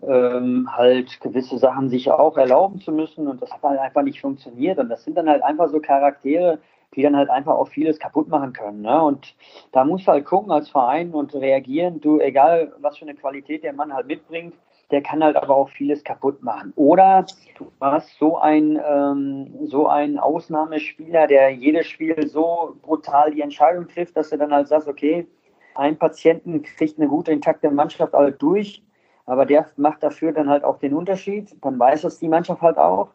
[0.07, 4.21] ähm, halt gewisse Sachen sich auch erlauben zu müssen und das hat halt einfach nicht
[4.21, 6.59] funktioniert und das sind dann halt einfach so Charaktere,
[6.95, 8.81] die dann halt einfach auch vieles kaputt machen können.
[8.81, 9.01] Ne?
[9.01, 9.35] Und
[9.71, 12.01] da musst du halt gucken als Verein und reagieren.
[12.01, 14.53] Du, egal was für eine Qualität der Mann halt mitbringt,
[14.93, 16.71] der kann halt aber auch vieles kaputt machen.
[16.75, 17.25] Oder
[17.57, 23.87] du hast so ein ähm, so ein Ausnahmespieler, der jedes Spiel so brutal die Entscheidung
[23.87, 25.27] trifft, dass du dann halt sagst, okay,
[25.73, 28.83] ein Patienten kriegt eine gute, intakte Mannschaft halt durch,
[29.25, 31.55] aber der macht dafür dann halt auch den Unterschied.
[31.65, 33.09] Dann weiß das die Mannschaft halt auch.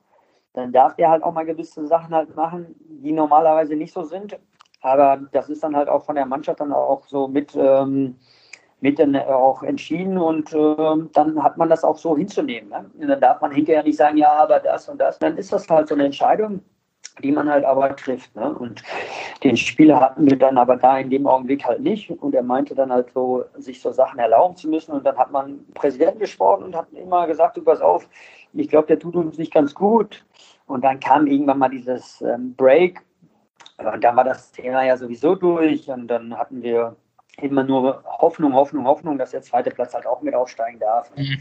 [0.55, 4.37] Dann darf der halt auch mal gewisse Sachen halt machen, die normalerweise nicht so sind.
[4.81, 8.17] Aber das ist dann halt auch von der Mannschaft dann auch so mit, ähm,
[8.81, 12.71] mit dann auch entschieden und ähm, dann hat man das auch so hinzunehmen.
[12.71, 12.91] Ne?
[13.01, 15.19] Und dann darf man hinterher nicht sagen, ja, aber das und das.
[15.19, 16.63] Dann ist das halt so eine Entscheidung
[17.23, 18.35] die man halt aber trifft.
[18.37, 18.53] Ne?
[18.55, 18.83] Und
[19.43, 22.11] den Spieler hatten wir dann aber da in dem Augenblick halt nicht.
[22.11, 24.93] Und er meinte dann halt so, sich so Sachen erlauben zu müssen.
[24.93, 28.09] Und dann hat man Präsidenten gesprochen und hat immer gesagt, du pass auf,
[28.53, 30.25] ich glaube, der tut uns nicht ganz gut.
[30.67, 33.01] Und dann kam irgendwann mal dieses ähm, Break.
[33.79, 35.89] Und dann war das Thema ja sowieso durch.
[35.91, 36.97] Und dann hatten wir
[37.43, 41.11] immer nur Hoffnung, Hoffnung, Hoffnung, dass der zweite Platz halt auch mit aufsteigen darf.
[41.17, 41.39] Mhm.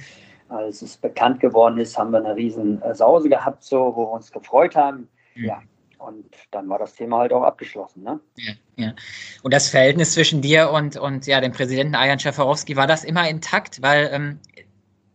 [0.50, 4.12] Als es bekannt geworden ist, haben wir eine riesen äh, Sause gehabt, so, wo wir
[4.12, 5.10] uns gefreut haben.
[5.36, 5.62] Ja.
[5.98, 8.04] Und dann war das Thema halt auch abgeschlossen.
[8.04, 8.20] Ne?
[8.36, 8.94] Ja, ja.
[9.42, 13.28] Und das Verhältnis zwischen dir und, und ja, dem Präsidenten Ajan Schafarowski, war das immer
[13.28, 13.82] intakt?
[13.82, 14.40] Weil ähm,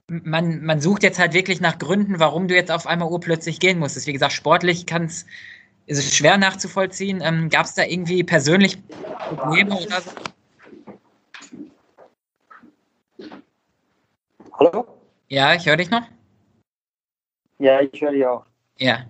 [0.09, 3.79] man, man sucht jetzt halt wirklich nach Gründen, warum du jetzt auf einmal urplötzlich gehen
[3.79, 4.07] musstest.
[4.07, 5.25] Wie gesagt, sportlich kann's,
[5.87, 7.23] ist es schwer nachzuvollziehen.
[7.23, 8.79] Ähm, Gab es da irgendwie persönlich
[9.37, 10.11] Probleme oder so?
[14.55, 14.87] Hallo?
[15.29, 16.03] Ja, ich höre dich noch.
[17.59, 18.45] Ja, ich höre dich auch.
[18.79, 19.07] Ja.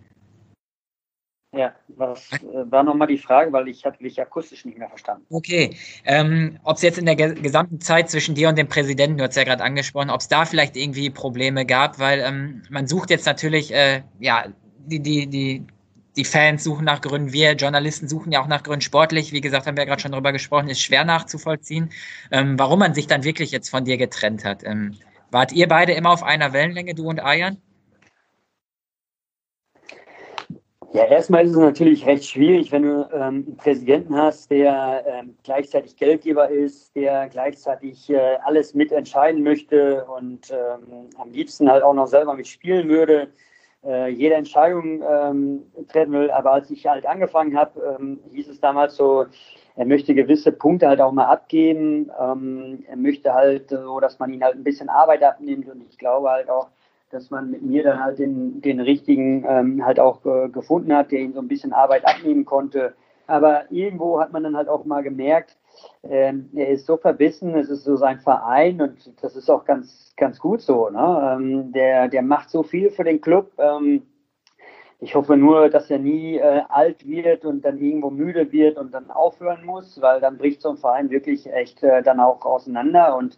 [1.54, 5.26] Ja, was äh, war nochmal die Frage, weil ich hatte dich akustisch nicht mehr verstanden.
[5.28, 9.24] Okay, ähm, ob es jetzt in der gesamten Zeit zwischen dir und dem Präsidenten, du
[9.24, 13.10] hast ja gerade angesprochen, ob es da vielleicht irgendwie Probleme gab, weil ähm, man sucht
[13.10, 14.46] jetzt natürlich, äh, ja,
[14.86, 15.66] die, die, die,
[16.16, 19.66] die Fans suchen nach Gründen, wir Journalisten suchen ja auch nach Gründen sportlich, wie gesagt,
[19.66, 21.90] haben wir ja gerade schon drüber gesprochen, ist schwer nachzuvollziehen,
[22.30, 24.62] ähm, warum man sich dann wirklich jetzt von dir getrennt hat.
[25.32, 27.56] Wart ihr beide immer auf einer Wellenlänge, du und Ayan?
[30.92, 35.38] Ja, erstmal ist es natürlich recht schwierig, wenn du ähm, einen Präsidenten hast, der ähm,
[35.42, 41.94] gleichzeitig Geldgeber ist, der gleichzeitig äh, alles mitentscheiden möchte und ähm, am liebsten halt auch
[41.94, 43.32] noch selber mitspielen würde,
[43.84, 46.30] äh, jede Entscheidung ähm, treffen will.
[46.30, 49.26] Aber als ich halt angefangen habe, ähm, hieß es damals so,
[49.74, 52.10] er möchte gewisse Punkte halt auch mal abgeben.
[52.20, 55.98] Ähm, er möchte halt so, dass man ihn halt ein bisschen Arbeit abnimmt und ich
[55.98, 56.68] glaube halt auch,
[57.10, 61.10] dass man mit mir dann halt den, den richtigen ähm, halt auch äh, gefunden hat,
[61.10, 62.94] der ihn so ein bisschen Arbeit abnehmen konnte.
[63.26, 65.56] Aber irgendwo hat man dann halt auch mal gemerkt,
[66.02, 70.12] ähm, er ist so verbissen, es ist so sein Verein und das ist auch ganz,
[70.16, 70.88] ganz gut so.
[70.88, 71.36] Ne?
[71.36, 73.52] Ähm, der, der macht so viel für den Club.
[73.58, 74.02] Ähm,
[74.98, 78.92] ich hoffe nur, dass er nie äh, alt wird und dann irgendwo müde wird und
[78.94, 83.16] dann aufhören muss, weil dann bricht so ein Verein wirklich echt äh, dann auch auseinander
[83.16, 83.36] und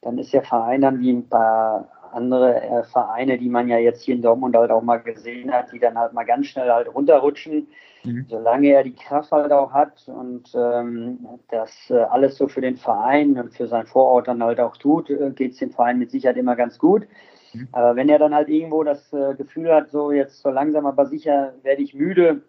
[0.00, 4.02] dann ist der Verein dann wie ein paar andere äh, Vereine, die man ja jetzt
[4.02, 6.92] hier in Dortmund halt auch mal gesehen hat, die dann halt mal ganz schnell halt
[6.94, 7.68] runterrutschen.
[8.04, 8.26] Mhm.
[8.28, 12.76] Solange er die Kraft halt auch hat und ähm, das äh, alles so für den
[12.76, 16.10] Verein und für sein Vorort dann halt auch tut, äh, geht es dem Verein mit
[16.10, 17.06] Sicherheit immer ganz gut.
[17.52, 17.68] Mhm.
[17.72, 21.06] Aber wenn er dann halt irgendwo das äh, Gefühl hat, so jetzt so langsam aber
[21.06, 22.42] sicher werde ich müde,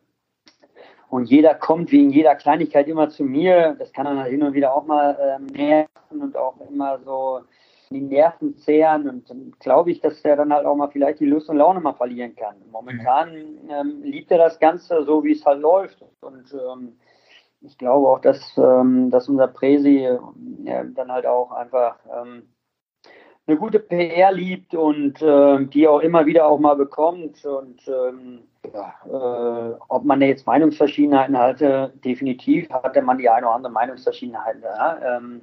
[1.14, 3.76] und jeder kommt wegen jeder Kleinigkeit immer zu mir.
[3.78, 7.42] Das kann dann halt hin und wieder auch mal ähm, nerven und auch immer so
[7.94, 11.50] die Nerven zehren und glaube ich, dass er dann halt auch mal vielleicht die Lust
[11.50, 12.56] und Laune mal verlieren kann.
[12.72, 13.30] Momentan
[13.70, 16.98] ähm, liebt er das Ganze so, wie es halt läuft und ähm,
[17.62, 20.20] ich glaube auch, dass, ähm, dass unser Präsi äh,
[20.94, 22.44] dann halt auch einfach ähm,
[23.46, 28.44] eine gute PR liebt und äh, die auch immer wieder auch mal bekommt und ähm,
[28.74, 34.58] ja, äh, ob man jetzt Meinungsverschiedenheiten hatte, definitiv hatte man die eine oder andere Meinungsverschiedenheit.
[34.62, 35.18] Ja?
[35.18, 35.42] Ähm,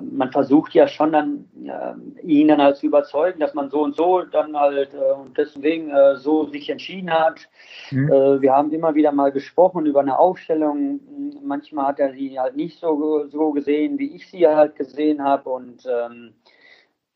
[0.00, 3.96] man versucht ja schon dann äh, ihn dann halt zu überzeugen, dass man so und
[3.96, 7.48] so dann halt äh, und deswegen äh, so sich entschieden hat.
[7.90, 8.12] Mhm.
[8.12, 11.00] Äh, wir haben immer wieder mal gesprochen über eine Aufstellung.
[11.42, 15.48] Manchmal hat er sie halt nicht so, so gesehen, wie ich sie halt gesehen habe
[15.48, 16.34] und ähm,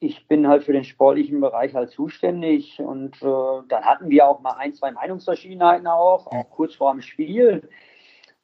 [0.00, 4.40] ich bin halt für den sportlichen Bereich halt zuständig und äh, dann hatten wir auch
[4.40, 7.68] mal ein, zwei Meinungsverschiedenheiten auch, auch kurz vor dem Spiel.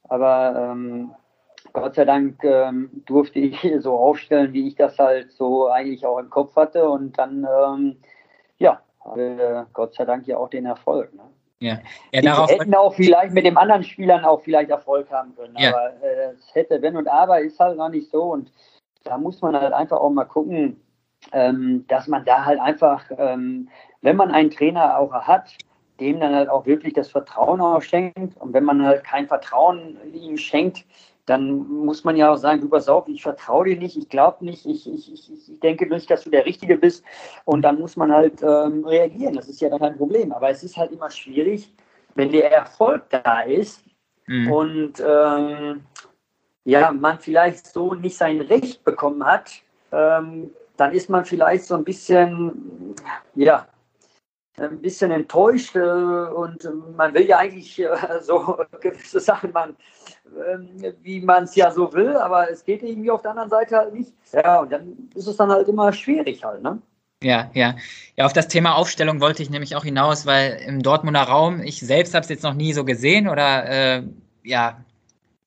[0.04, 1.14] Aber ähm,
[1.72, 6.18] Gott sei Dank ähm, durfte ich so aufstellen, wie ich das halt so eigentlich auch
[6.18, 6.88] im Kopf hatte.
[6.88, 7.96] Und dann, ähm,
[8.58, 11.14] ja, hatte Gott sei Dank ja auch den Erfolg.
[11.14, 11.22] Ne?
[11.60, 11.78] Ja.
[12.12, 15.54] ja darauf hätten auch vielleicht mit den anderen Spielern auch vielleicht Erfolg haben können.
[15.58, 15.70] Ja.
[15.70, 18.22] Aber äh, es hätte, wenn und aber, ist halt noch nicht so.
[18.24, 18.50] Und
[19.04, 20.80] da muss man halt einfach auch mal gucken,
[21.32, 23.68] ähm, dass man da halt einfach, ähm,
[24.00, 25.54] wenn man einen Trainer auch hat,
[26.00, 28.38] dem dann halt auch wirklich das Vertrauen auch schenkt.
[28.38, 30.86] Und wenn man halt kein Vertrauen ihm schenkt,
[31.26, 34.66] dann muss man ja auch sagen, du auf, ich vertraue dir nicht, ich glaube nicht,
[34.66, 37.04] ich, ich, ich, ich, denke nicht, dass du der Richtige bist.
[37.44, 39.34] Und dann muss man halt ähm, reagieren.
[39.34, 40.32] Das ist ja dann kein Problem.
[40.32, 41.72] Aber es ist halt immer schwierig,
[42.14, 43.84] wenn der Erfolg da ist
[44.26, 44.50] mhm.
[44.50, 45.82] und ähm,
[46.64, 49.50] ja, man vielleicht so nicht sein Recht bekommen hat,
[49.92, 52.94] ähm, dann ist man vielleicht so ein bisschen,
[53.34, 53.66] ja,
[54.60, 57.88] ein bisschen enttäuscht äh, und man will ja eigentlich äh,
[58.20, 59.76] so gewisse Sachen machen,
[60.26, 63.76] äh, wie man es ja so will, aber es geht irgendwie auf der anderen Seite
[63.76, 64.12] halt nicht.
[64.32, 66.80] Ja, und dann ist es dann halt immer schwierig halt, ne?
[67.22, 67.76] Ja, ja.
[68.16, 71.80] Ja, auf das Thema Aufstellung wollte ich nämlich auch hinaus, weil im Dortmunder Raum, ich
[71.80, 74.02] selbst habe es jetzt noch nie so gesehen oder äh,
[74.42, 74.82] ja,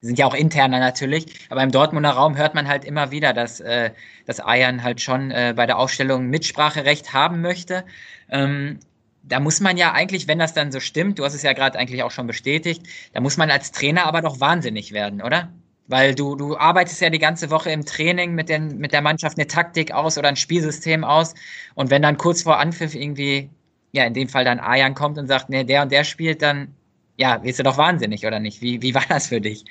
[0.04, 3.60] sind ja auch interner natürlich, aber im Dortmunder Raum hört man halt immer wieder, dass,
[3.60, 3.92] äh,
[4.28, 7.86] dass Ayan halt schon äh, bei der Aufstellung Mitspracherecht haben möchte.
[8.30, 8.80] Ähm,
[9.24, 11.80] da muss man ja eigentlich, wenn das dann so stimmt, du hast es ja gerade
[11.80, 12.84] eigentlich auch schon bestätigt,
[13.14, 15.50] da muss man als Trainer aber doch wahnsinnig werden, oder?
[15.88, 19.38] Weil du, du arbeitest ja die ganze Woche im Training mit, den, mit der Mannschaft
[19.38, 21.34] eine Taktik aus oder ein Spielsystem aus.
[21.76, 23.50] Und wenn dann kurz vor Anpfiff irgendwie,
[23.92, 26.74] ja, in dem Fall dann Ayan kommt und sagt, nee, der und der spielt, dann,
[27.18, 28.62] ja, wirst du doch wahnsinnig, oder nicht?
[28.62, 29.66] Wie, wie war das für dich?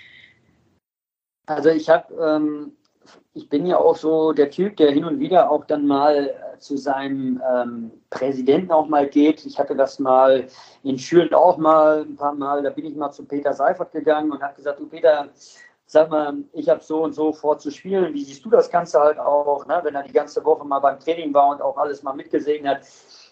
[1.47, 2.73] Also ich habe, ähm,
[3.35, 6.59] ich bin ja auch so der Typ, der hin und wieder auch dann mal äh,
[6.59, 9.47] zu seinem ähm, Präsidenten auch mal geht.
[9.47, 10.47] Ich hatte das mal
[10.83, 14.31] in Schülen auch mal ein paar Mal, da bin ich mal zu Peter Seifert gegangen
[14.33, 15.29] und habe gesagt, du Peter,
[15.87, 18.13] sag mal, ich habe so und so vor zu spielen.
[18.13, 19.81] Wie siehst du das Ganze halt auch, ne?
[19.83, 22.81] wenn er die ganze Woche mal beim Training war und auch alles mal mitgesehen hat.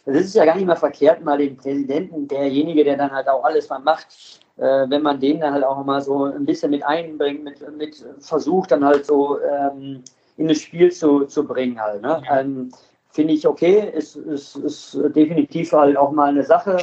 [0.07, 3.45] Das ist ja gar nicht mehr verkehrt, mal den Präsidenten, derjenige, der dann halt auch
[3.45, 7.45] alles mal macht, wenn man den dann halt auch mal so ein bisschen mit einbringt,
[7.45, 10.03] mit, mit versucht dann halt so ähm,
[10.37, 12.03] in das Spiel zu, zu bringen halt.
[12.03, 12.23] Ne?
[12.31, 12.71] Ähm,
[13.13, 16.79] Finde ich okay, ist, ist, ist definitiv halt auch mal eine Sache,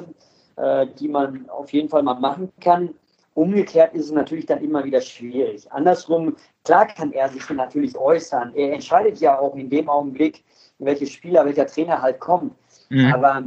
[0.57, 2.93] äh, die man auf jeden Fall mal machen kann.
[3.33, 5.71] Umgekehrt ist es natürlich dann immer wieder schwierig.
[5.71, 6.35] Andersrum,
[6.65, 8.53] klar kann er sich natürlich äußern.
[8.55, 10.43] Er entscheidet ja auch in dem Augenblick,
[10.79, 12.53] welche Spieler, welcher Trainer halt kommt.
[12.89, 13.13] Mhm.
[13.13, 13.43] Aber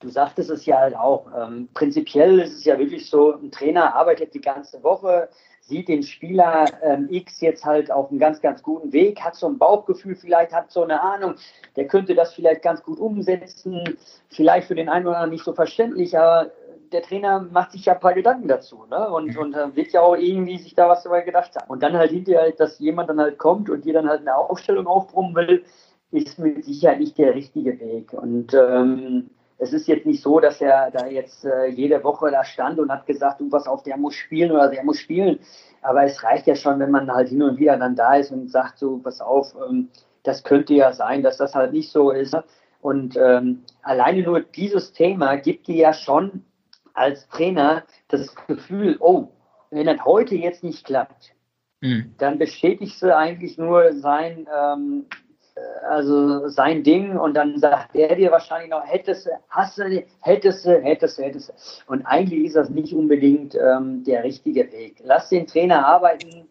[0.00, 1.26] du sagtest es ja halt auch.
[1.36, 5.28] Ähm, prinzipiell ist es ja wirklich so, ein Trainer arbeitet die ganze Woche,
[5.60, 9.46] sieht den Spieler ähm, X jetzt halt auf einem ganz, ganz guten Weg, hat so
[9.48, 11.34] ein Bauchgefühl, vielleicht hat so eine Ahnung,
[11.76, 15.52] der könnte das vielleicht ganz gut umsetzen, vielleicht für den einen oder anderen nicht so
[15.52, 16.50] verständlich, aber
[16.92, 19.10] der Trainer macht sich ja ein paar Gedanken dazu ne?
[19.10, 21.68] und, und äh, wird ja auch irgendwie sich da was dabei gedacht haben.
[21.68, 24.86] Und dann halt hinterher, dass jemand dann halt kommt und dir dann halt eine Aufstellung
[24.86, 25.64] aufbrummen will,
[26.12, 28.14] ist mit Sicherheit nicht der richtige Weg.
[28.14, 29.28] Und ähm,
[29.58, 32.90] es ist jetzt nicht so, dass er da jetzt äh, jede Woche da stand und
[32.90, 35.40] hat gesagt, du, was auf, der muss spielen oder der muss spielen.
[35.82, 38.50] Aber es reicht ja schon, wenn man halt hin und wieder dann da ist und
[38.50, 39.88] sagt so, pass auf, ähm,
[40.22, 42.36] das könnte ja sein, dass das halt nicht so ist.
[42.80, 46.44] Und ähm, alleine nur dieses Thema gibt dir ja schon
[46.94, 49.28] als Trainer das Gefühl, oh,
[49.70, 51.34] wenn das heute jetzt nicht klappt,
[51.80, 52.14] mhm.
[52.18, 55.06] dann bestätigst du eigentlich nur sein, ähm,
[55.88, 60.64] also sein Ding und dann sagt der dir wahrscheinlich noch, hättest du, hast du, hättest
[60.66, 61.92] du, hättest du, hättest du.
[61.92, 65.00] Und eigentlich ist das nicht unbedingt ähm, der richtige Weg.
[65.04, 66.48] Lass den Trainer arbeiten.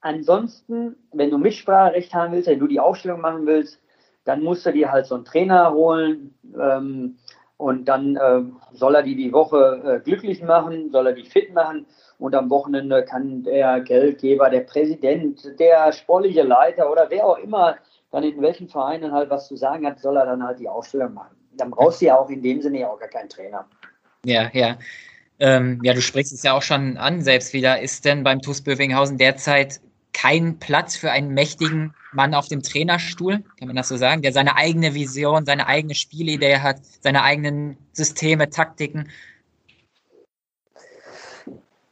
[0.00, 3.80] Ansonsten, wenn du Mitspracherecht haben willst, wenn du die Aufstellung machen willst,
[4.24, 7.18] dann musst du dir halt so einen Trainer holen ähm,
[7.56, 11.52] und dann äh, soll er die die Woche äh, glücklich machen, soll er die fit
[11.52, 11.86] machen
[12.18, 17.76] und am Wochenende kann der Geldgeber, der Präsident, der sportliche Leiter oder wer auch immer
[18.10, 21.14] dann in welchen Vereinen halt was zu sagen hat, soll er dann halt die Ausstellung
[21.14, 21.36] machen.
[21.56, 23.66] Dann brauchst du ja auch in dem Sinne ja auch gar keinen Trainer.
[24.24, 24.78] Ja, ja.
[25.38, 27.80] Ähm, ja, du sprichst es ja auch schon an, selbst wieder.
[27.80, 29.80] Ist denn beim TuS Bövinghausen derzeit
[30.12, 34.32] kein Platz für einen mächtigen Mann auf dem Trainerstuhl, kann man das so sagen, der
[34.32, 39.08] seine eigene Vision, seine eigene Spielidee hat, seine eigenen Systeme, Taktiken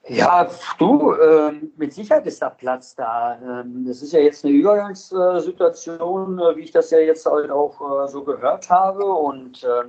[0.09, 3.39] ja, du, äh, mit Sicherheit ist da Platz da.
[3.43, 8.05] Ähm, das ist ja jetzt eine Übergangssituation, äh, wie ich das ja jetzt halt auch
[8.05, 9.05] äh, so gehört habe.
[9.05, 9.89] Und ähm,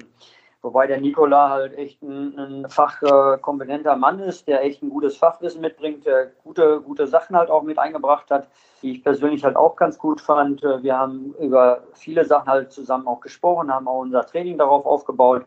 [0.62, 5.62] wobei der Nikola halt echt ein, ein fachkompetenter Mann ist, der echt ein gutes Fachwissen
[5.62, 8.48] mitbringt, der gute, gute Sachen halt auch mit eingebracht hat,
[8.82, 10.64] die ich persönlich halt auch ganz gut fand.
[10.64, 14.86] Äh, wir haben über viele Sachen halt zusammen auch gesprochen, haben auch unser Training darauf
[14.86, 15.46] aufgebaut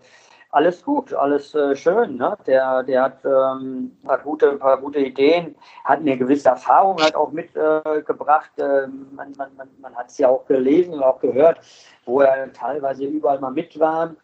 [0.53, 2.17] alles gut, alles äh, schön.
[2.17, 2.37] Ne?
[2.47, 7.17] Der, der hat, ähm, hat gute, ein paar gute Ideen, hat eine gewisse Erfahrung halt
[7.17, 8.51] auch mitgebracht.
[8.59, 11.61] Äh, man man, man, man hat es ja auch gelesen und auch gehört,
[12.05, 14.15] wo er teilweise überall mal mit war.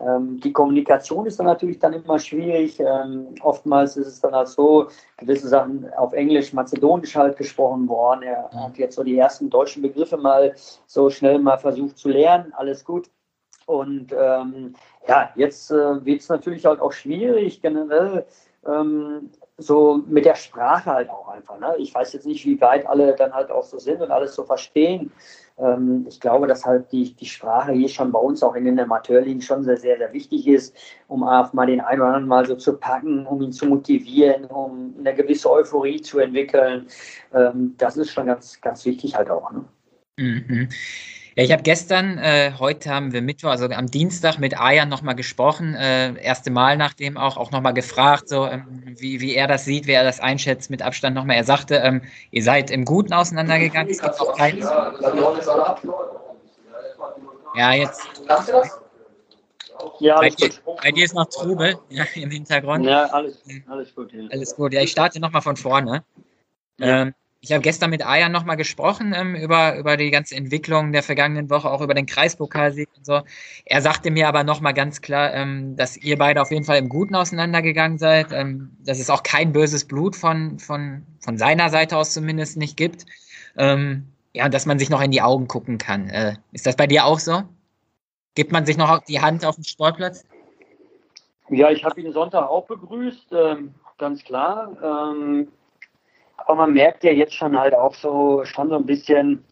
[0.00, 2.80] Ähm, die Kommunikation ist dann natürlich dann immer schwierig.
[2.80, 8.24] Ähm, oftmals ist es dann halt so, gewisse Sachen auf Englisch, Mazedonisch halt gesprochen worden.
[8.24, 10.52] Er hat jetzt so die ersten deutschen Begriffe mal
[10.86, 12.52] so schnell mal versucht zu lernen.
[12.56, 13.08] Alles gut.
[13.66, 14.74] Und ähm,
[15.08, 18.24] ja, jetzt äh, wird es natürlich halt auch schwierig, generell
[18.66, 21.58] ähm, so mit der Sprache halt auch einfach.
[21.58, 21.74] Ne?
[21.78, 24.44] Ich weiß jetzt nicht, wie weit alle dann halt auch so sind und alles so
[24.44, 25.10] verstehen.
[25.58, 28.78] Ähm, ich glaube, dass halt die, die Sprache hier schon bei uns auch in den
[28.78, 30.76] Amateurligen schon sehr, sehr, sehr wichtig ist,
[31.08, 34.44] um auch mal den einen oder anderen mal so zu packen, um ihn zu motivieren,
[34.44, 36.86] um eine gewisse Euphorie zu entwickeln.
[37.32, 39.50] Ähm, das ist schon ganz, ganz wichtig halt auch.
[39.50, 39.64] Ne?
[40.18, 40.68] Mhm.
[41.36, 45.14] Ja, ich habe gestern, äh, heute haben wir Mittwoch, also am Dienstag mit Ayan nochmal
[45.14, 48.64] gesprochen, äh, erste Mal nachdem auch, auch nochmal gefragt, so ähm,
[48.96, 51.36] wie, wie er das sieht, wie er das einschätzt mit Abstand nochmal.
[51.36, 54.60] Er sagte, ähm, ihr seid im Guten auseinandergegangen, es gibt auch keinen.
[57.54, 58.00] Ja, jetzt.
[60.00, 60.50] Ja, bei, dir,
[60.82, 62.86] bei dir ist noch Trubel ja, im Hintergrund.
[62.86, 64.10] Ja, alles, alles gut.
[64.14, 64.26] Ja.
[64.30, 64.72] Alles gut.
[64.72, 66.02] Ja, ich starte nochmal von vorne.
[66.78, 67.02] Ja.
[67.02, 71.02] Ähm, ich habe gestern mit Ayan nochmal gesprochen ähm, über, über die ganze Entwicklung der
[71.02, 73.20] vergangenen Woche, auch über den Kreispokalsieg und so.
[73.64, 76.88] Er sagte mir aber nochmal ganz klar, ähm, dass ihr beide auf jeden Fall im
[76.88, 81.96] Guten auseinandergegangen seid, ähm, dass es auch kein böses Blut von, von, von seiner Seite
[81.96, 83.06] aus zumindest nicht gibt.
[83.56, 86.08] Ähm, ja, dass man sich noch in die Augen gucken kann.
[86.08, 87.42] Äh, ist das bei dir auch so?
[88.34, 90.24] Gibt man sich noch die Hand auf dem Sportplatz?
[91.48, 94.72] Ja, ich habe ihn Sonntag auch begrüßt, ähm, ganz klar.
[96.38, 99.44] Aber man merkt ja jetzt schon halt auch so, schon so ein bisschen,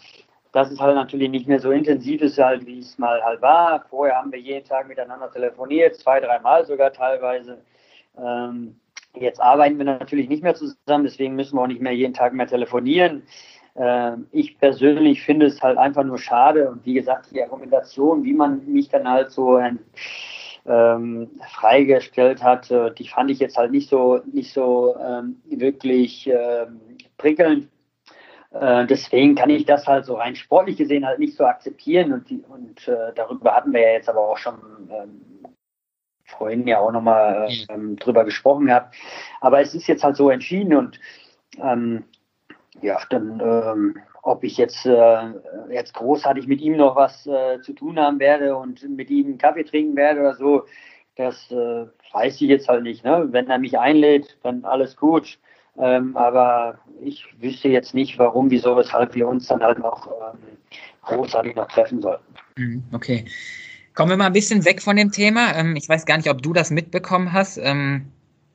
[0.53, 3.85] dass es halt natürlich nicht mehr so intensiv ist, halt, wie es mal halt war.
[3.91, 7.59] Vorher haben wir jeden Tag miteinander telefoniert, zwei, dreimal sogar teilweise.
[8.17, 8.77] Ähm,
[9.15, 12.33] jetzt arbeiten wir natürlich nicht mehr zusammen, deswegen müssen wir auch nicht mehr jeden Tag
[12.33, 13.23] mehr telefonieren.
[13.77, 18.35] Ähm, ich persönlich finde es halt einfach nur schade und wie gesagt, die Argumentation, wie
[18.35, 19.59] man mich dann halt so
[20.67, 26.27] ähm, freigestellt hat, äh, die fand ich jetzt halt nicht so, nicht so ähm, wirklich
[26.27, 26.81] ähm,
[27.19, 27.69] prickelnd.
[28.51, 32.31] Äh, deswegen kann ich das halt so rein sportlich gesehen halt nicht so akzeptieren und,
[32.31, 34.55] die, und äh, darüber hatten wir ja jetzt aber auch schon
[34.91, 35.21] ähm,
[36.25, 38.95] vorhin ja auch nochmal ähm, drüber gesprochen gehabt.
[39.41, 41.01] Aber es ist jetzt halt so entschieden und
[41.59, 42.05] ähm,
[42.81, 45.19] ja, dann ähm, ob ich jetzt, äh,
[45.71, 49.39] jetzt großartig mit ihm noch was äh, zu tun haben werde und mit ihm einen
[49.39, 50.65] Kaffee trinken werde oder so,
[51.17, 53.05] das äh, weiß ich jetzt halt nicht.
[53.05, 53.29] Ne?
[53.31, 55.39] Wenn er mich einlädt, dann alles gut.
[55.77, 60.39] Ähm, aber ich wüsste jetzt nicht, warum, wieso, weshalb wir uns dann halt noch ähm,
[61.03, 62.25] großartig noch treffen sollten.
[62.57, 63.27] Mhm, okay.
[63.93, 65.55] Kommen wir mal ein bisschen weg von dem Thema.
[65.55, 67.59] Ähm, ich weiß gar nicht, ob du das mitbekommen hast.
[67.59, 68.11] Ähm,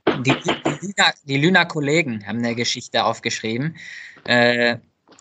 [0.08, 0.51] die, die,
[0.82, 3.75] Lüner, die Lüner Kollegen haben eine Geschichte aufgeschrieben.
[4.25, 4.77] Äh,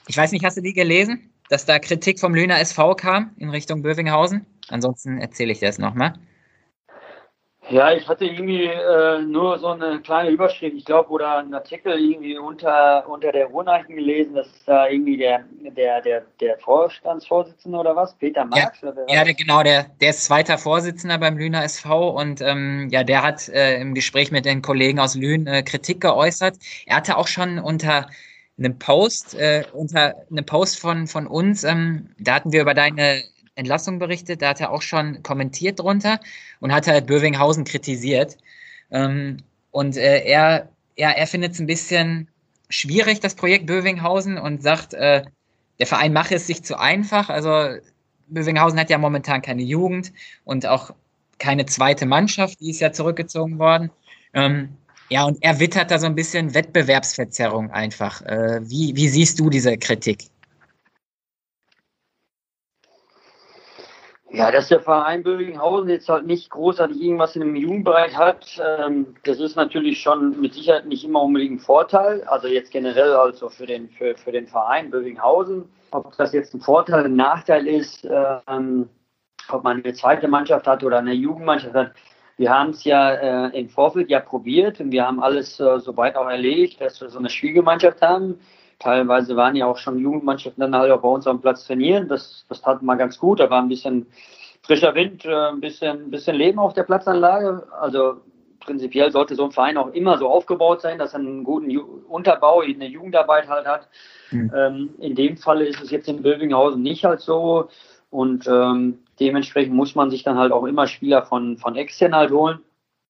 [0.08, 3.50] ich weiß nicht, hast du die gelesen, dass da Kritik vom Lüner SV kam in
[3.50, 4.46] Richtung Bövinghausen?
[4.68, 6.14] Ansonsten erzähle ich dir das nochmal.
[7.70, 11.92] Ja, ich hatte irgendwie äh, nur so eine kleine Überschrift, ich glaube, oder einen Artikel
[11.92, 15.44] irgendwie unter, unter der Ruhrnachrichten gelesen, dass da irgendwie der,
[15.76, 18.80] der, der, der Vorstandsvorsitzende oder was, Peter Marx?
[18.80, 23.04] Ja, ja der, genau, der, der ist zweiter Vorsitzender beim Lüner SV und ähm, ja,
[23.04, 26.56] der hat äh, im Gespräch mit den Kollegen aus Lünen äh, Kritik geäußert.
[26.86, 28.06] Er hatte auch schon unter
[28.58, 33.22] einem Post, äh, unter einem Post von, von uns, ähm, da hatten wir über deine
[33.54, 36.20] Entlassung berichtet, da hat er auch schon kommentiert drunter
[36.60, 38.36] und hat halt Bövinghausen kritisiert.
[38.90, 39.38] Ähm,
[39.70, 42.28] und äh, er, ja, er findet es ein bisschen
[42.68, 45.24] schwierig, das Projekt Bövinghausen, und sagt, äh,
[45.78, 47.28] der Verein mache es sich zu einfach.
[47.28, 47.78] Also
[48.28, 50.12] Bövinghausen hat ja momentan keine Jugend
[50.44, 50.92] und auch
[51.38, 53.90] keine zweite Mannschaft, die ist ja zurückgezogen worden.
[54.34, 54.76] Ähm,
[55.10, 58.22] ja, und er wittert da so ein bisschen Wettbewerbsverzerrung einfach.
[58.22, 60.24] Äh, wie, wie siehst du diese Kritik?
[64.30, 69.16] Ja, dass der Verein Bövinghausen jetzt halt nicht großartig irgendwas in dem Jugendbereich hat, ähm,
[69.24, 72.22] das ist natürlich schon mit Sicherheit nicht immer unbedingt ein Vorteil.
[72.24, 75.64] Also jetzt generell also für den, für, für den Verein Bövinghausen.
[75.92, 78.06] Ob das jetzt ein Vorteil, ein Nachteil ist,
[78.46, 78.90] ähm,
[79.48, 81.92] ob man eine zweite Mannschaft hat oder eine Jugendmannschaft hat,
[82.38, 86.16] wir haben es ja äh, im Vorfeld ja probiert und wir haben alles äh, soweit
[86.16, 88.38] auch erlegt, dass wir so eine Spielgemeinschaft haben.
[88.78, 92.06] Teilweise waren ja auch schon Jugendmannschaften dann halt auch bei uns am Platz trainieren.
[92.06, 93.40] Das, das tat mal ganz gut.
[93.40, 94.06] Da war ein bisschen
[94.62, 97.66] frischer Wind, äh, ein bisschen, bisschen Leben auf der Platzanlage.
[97.80, 98.20] Also
[98.60, 101.82] prinzipiell sollte so ein Verein auch immer so aufgebaut sein, dass er einen guten Ju
[102.08, 103.88] Unterbau, eine Jugendarbeit halt hat.
[104.30, 104.52] Mhm.
[104.54, 107.68] Ähm, in dem Falle ist es jetzt in Bövinghausen nicht halt so.
[108.10, 112.30] Und ähm, dementsprechend muss man sich dann halt auch immer Spieler von, von extern halt
[112.30, 112.60] holen.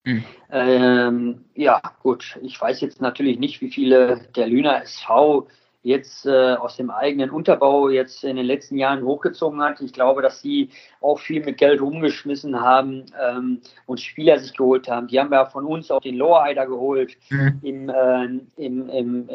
[0.05, 0.25] Mhm.
[0.51, 5.47] Ähm, ja, gut, ich weiß jetzt natürlich nicht, wie viele der Lüner SV
[5.83, 9.81] jetzt äh, aus dem eigenen Unterbau jetzt in den letzten Jahren hochgezogen hat.
[9.81, 14.89] Ich glaube, dass sie auch viel mit Geld rumgeschmissen haben ähm, und Spieler sich geholt
[14.89, 15.07] haben.
[15.07, 17.61] Die haben ja von uns auch den Lowrider geholt mhm.
[17.63, 18.25] im, äh,
[18.57, 19.29] im, im,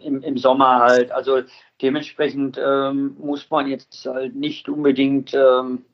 [0.00, 1.12] im, im, Sommer halt.
[1.12, 1.42] Also
[1.82, 5.84] dementsprechend ähm, muss man jetzt halt nicht unbedingt ähm,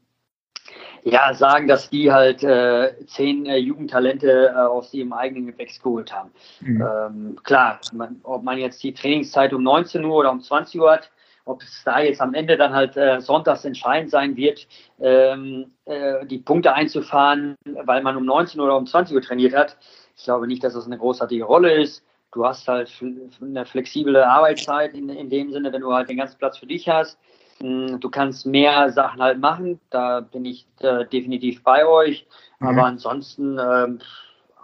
[1.04, 6.12] Ja, sagen, dass die halt äh, zehn äh, Jugendtalente äh, aus ihrem eigenen Gewächs geholt
[6.12, 6.30] haben.
[6.61, 6.82] Mhm.
[6.82, 10.90] Ähm, klar, man, ob man jetzt die Trainingszeit um 19 Uhr oder um 20 Uhr
[10.90, 11.11] hat,
[11.44, 14.66] ob es da jetzt am Ende dann halt äh, sonntags entscheidend sein wird,
[15.01, 19.55] ähm, äh, die Punkte einzufahren, weil man um 19 Uhr oder um 20 Uhr trainiert
[19.55, 19.76] hat.
[20.16, 22.05] Ich glaube nicht, dass das eine großartige Rolle ist.
[22.32, 22.92] Du hast halt
[23.40, 26.88] eine flexible Arbeitszeit in, in dem Sinne, wenn du halt den ganzen Platz für dich
[26.88, 27.18] hast.
[27.62, 32.26] Hm, du kannst mehr Sachen halt machen, da bin ich äh, definitiv bei euch.
[32.58, 32.66] Mhm.
[32.66, 33.98] Aber ansonsten ähm,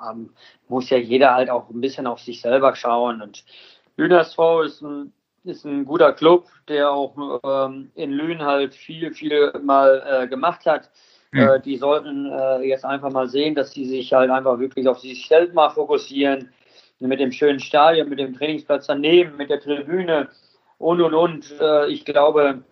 [0.09, 0.31] ähm,
[0.69, 3.23] muss ja jeder halt auch ein bisschen auf sich selber schauen.
[3.23, 3.45] Und
[3.97, 5.13] Lünersv ist ein
[5.47, 10.67] ist ein guter Club, der auch ähm, in Lünen halt viel, viel mal äh, gemacht
[10.67, 10.91] hat.
[11.31, 11.41] Mhm.
[11.41, 14.99] Äh, die sollten äh, jetzt einfach mal sehen, dass sie sich halt einfach wirklich auf
[14.99, 16.51] sich selbst mal fokussieren.
[16.99, 20.29] Mit dem schönen Stadion, mit dem Trainingsplatz daneben, mit der Tribüne
[20.79, 21.61] und und und.
[21.61, 22.63] Äh, ich glaube,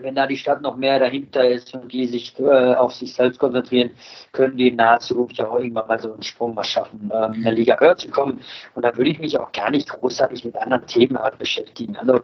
[0.00, 3.38] wenn da die Stadt noch mehr dahinter ist und die sich äh, auf sich selbst
[3.38, 3.90] konzentrieren,
[4.32, 7.42] können die in naher Zukunft auch irgendwann mal so einen Sprung mal schaffen, ähm, in
[7.42, 8.40] der Liga höher zu kommen.
[8.74, 11.96] Und da würde ich mich auch gar nicht großartig mit anderen Themen halt beschäftigen.
[11.96, 12.20] Also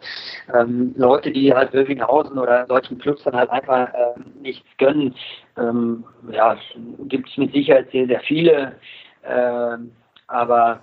[0.54, 5.14] ähm, Leute, die halt Bövinghausen oder solchen Clubs dann halt einfach äh, nichts gönnen,
[5.56, 6.56] ähm, ja,
[7.08, 8.76] gibt es mit Sicherheit sehr, sehr viele.
[9.22, 9.76] Äh,
[10.26, 10.82] aber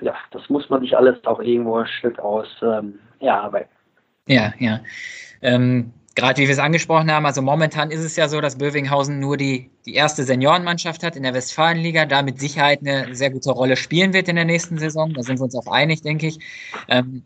[0.00, 3.79] ja, das muss man sich alles auch irgendwo ein Stück aus ähm, erarbeiten.
[4.30, 4.80] Ja, ja.
[5.42, 9.20] Ähm, Gerade wie wir es angesprochen haben, also momentan ist es ja so, dass Bövinghausen
[9.20, 13.50] nur die, die erste Seniorenmannschaft hat in der Westfalenliga, da mit Sicherheit eine sehr gute
[13.50, 15.14] Rolle spielen wird in der nächsten Saison.
[15.14, 16.38] Da sind wir uns auch einig, denke ich.
[16.88, 17.24] Ähm,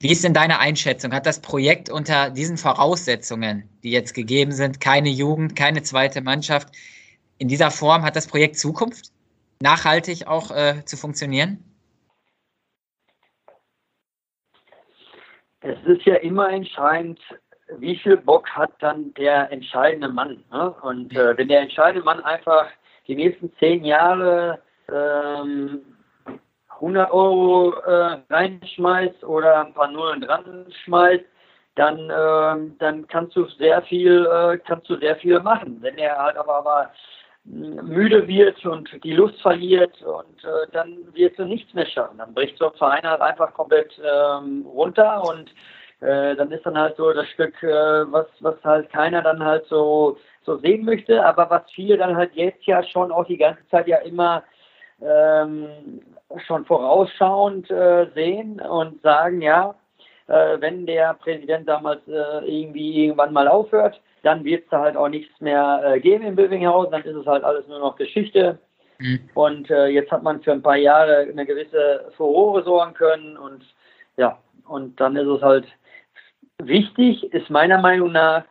[0.00, 1.12] wie ist denn deine Einschätzung?
[1.12, 6.68] Hat das Projekt unter diesen Voraussetzungen, die jetzt gegeben sind, keine Jugend, keine zweite Mannschaft,
[7.38, 9.12] in dieser Form, hat das Projekt Zukunft,
[9.60, 11.67] nachhaltig auch äh, zu funktionieren?
[15.60, 17.20] Es ist ja immer entscheidend,
[17.78, 20.42] wie viel Bock hat dann der entscheidende Mann.
[20.50, 20.74] Ne?
[20.82, 22.68] Und äh, wenn der entscheidende Mann einfach
[23.06, 25.82] die nächsten zehn Jahre ähm,
[26.68, 31.24] 100 Euro äh, reinschmeißt oder ein paar Nullen dran schmeißt,
[31.74, 35.78] dann, äh, dann kannst du sehr viel, äh, kannst du sehr viel machen.
[35.80, 36.90] Wenn er halt aber, aber
[37.50, 42.18] müde wird und die Lust verliert und äh, dann wird er nichts mehr schaffen.
[42.18, 45.50] Dann bricht so ein Verein halt einfach komplett ähm, runter und
[46.00, 49.64] äh, dann ist dann halt so das Stück, äh, was, was halt keiner dann halt
[49.66, 53.66] so, so sehen möchte, aber was viele dann halt jetzt ja schon auch die ganze
[53.68, 54.42] Zeit ja immer
[55.00, 56.00] ähm,
[56.46, 59.74] schon vorausschauend äh, sehen und sagen, ja,
[60.26, 64.96] äh, wenn der Präsident damals äh, irgendwie irgendwann mal aufhört, dann wird es da halt
[64.96, 68.58] auch nichts mehr äh, geben in Bövinghausen, dann ist es halt alles nur noch Geschichte.
[68.98, 69.30] Mhm.
[69.34, 73.64] Und äh, jetzt hat man für ein paar Jahre eine gewisse Furore sorgen können und
[74.16, 75.66] ja, und dann ist es halt
[76.62, 78.44] wichtig, ist meiner Meinung nach,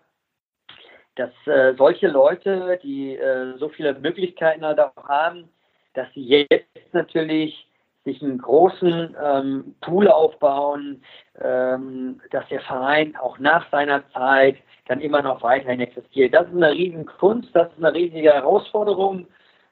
[1.15, 5.49] dass äh, solche Leute, die äh, so viele Möglichkeiten halt auch haben,
[5.93, 7.66] dass sie jetzt natürlich
[8.07, 11.01] sich einen großen ähm, Pool aufbauen,
[11.41, 16.33] ähm, dass der Verein auch nach seiner Zeit dann immer noch weiterhin existiert.
[16.33, 19.27] Das ist eine riesen Kunst, das ist eine riesige Herausforderung.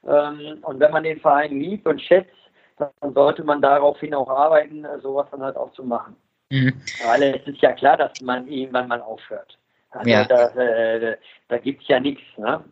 [0.06, 2.30] Ähm, und wenn man den Verein liebt und schätzt,
[2.78, 6.14] dann sollte man daraufhin auch arbeiten, sowas dann halt auch zu machen.
[6.50, 6.74] Mhm.
[7.06, 9.58] Weil es ist ja klar, dass man irgendwann mal aufhört.
[9.90, 10.24] Also ja.
[10.24, 11.16] da, äh,
[11.48, 12.22] da gibt es ja nichts.
[12.36, 12.62] Ne?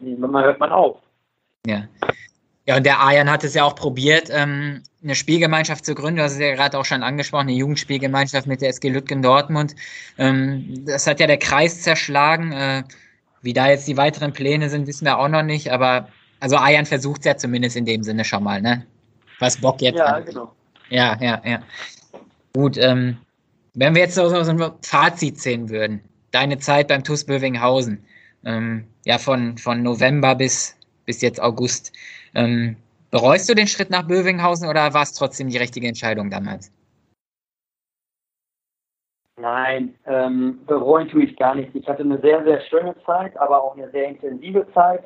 [0.00, 0.96] Irgendwann hört man auf.
[1.66, 1.82] Ja.
[2.66, 6.18] Ja, und der Ayan hat es ja auch probiert, ähm, eine Spielgemeinschaft zu gründen.
[6.18, 9.74] Du hast es ja gerade auch schon angesprochen, eine Jugendspielgemeinschaft mit der SG Lütgen Dortmund.
[10.16, 12.52] Ähm, das hat ja der Kreis zerschlagen.
[12.52, 12.84] Äh,
[13.42, 15.72] wie da jetzt die weiteren Pläne sind, wissen wir auch noch nicht.
[15.72, 16.08] Aber
[16.38, 18.86] also Ayan versucht es ja zumindest in dem Sinne schon mal, ne?
[19.40, 20.24] Was Bock jetzt Ja, an.
[20.24, 20.52] genau.
[20.90, 21.62] Ja, ja, ja.
[22.54, 23.16] Gut, ähm,
[23.74, 26.00] wenn wir jetzt so, so ein Fazit sehen würden,
[26.30, 28.04] deine Zeit beim TuS Bövinghausen,
[28.44, 31.92] ähm, ja, von, von November bis, bis jetzt August.
[32.34, 32.76] Ähm,
[33.10, 36.72] bereust du den Schritt nach Bövinghausen oder war es trotzdem die richtige Entscheidung damals?
[39.36, 41.74] Nein, ähm, bereuen tue ich gar nicht.
[41.74, 45.04] Ich hatte eine sehr, sehr schöne Zeit, aber auch eine sehr intensive Zeit.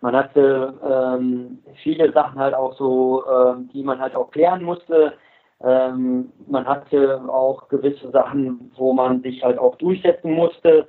[0.00, 5.14] Man hatte ähm, viele Sachen halt auch so, ähm, die man halt auch klären musste.
[5.62, 10.88] Ähm, man hatte auch gewisse Sachen, wo man sich halt auch durchsetzen musste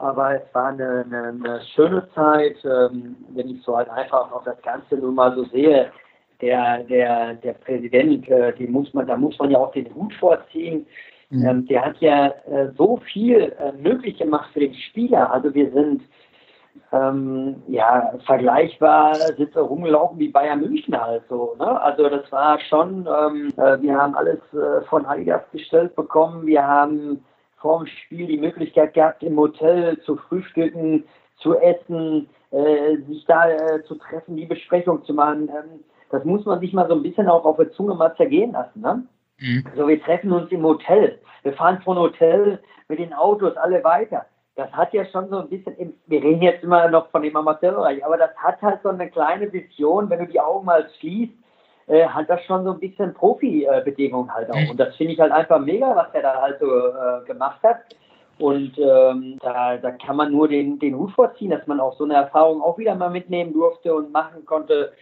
[0.00, 4.44] aber es war eine, eine, eine schöne Zeit, ähm, wenn ich so halt einfach auf
[4.44, 5.92] das Ganze nur mal so sehe.
[6.40, 10.14] Der, der, der Präsident, äh, die muss man, da muss man ja auch den Hut
[10.14, 10.86] vorziehen.
[11.28, 11.46] Mhm.
[11.46, 15.30] Ähm, der hat ja äh, so viel äh, möglich gemacht für den Spieler.
[15.30, 16.02] Also wir sind
[16.92, 21.54] ähm, ja vergleichbar sind wir rumgelaufen wie Bayern München halt so.
[21.58, 21.80] Ne?
[21.80, 26.46] Also das war schon, ähm, äh, wir haben alles äh, von Adidas gestellt bekommen.
[26.46, 27.24] Wir haben
[27.60, 31.04] vorm Spiel die Möglichkeit gehabt, im Hotel zu frühstücken,
[31.36, 35.48] zu essen, äh, sich da äh, zu treffen, die Besprechung zu machen.
[35.48, 35.80] Ähm,
[36.10, 38.80] das muss man sich mal so ein bisschen auch auf der Zunge mal zergehen lassen.
[38.80, 39.04] Ne?
[39.38, 39.64] Mhm.
[39.70, 41.18] Also wir treffen uns im Hotel.
[41.42, 42.58] Wir fahren von Hotel
[42.88, 44.26] mit den Autos alle weiter.
[44.56, 47.36] Das hat ja schon so ein bisschen, im, wir reden jetzt immer noch von dem
[47.36, 51.32] Amateurbereich, aber das hat halt so eine kleine Vision, wenn du die Augen mal schließt,
[51.90, 54.70] äh, hat das schon so ein bisschen Profi-Bedingungen halt auch.
[54.70, 57.78] Und das finde ich halt einfach mega, was er da halt so äh, gemacht hat.
[58.38, 62.04] Und ähm, da, da kann man nur den, den Hut vorziehen, dass man auch so
[62.04, 64.92] eine Erfahrung auch wieder mal mitnehmen durfte und machen konnte.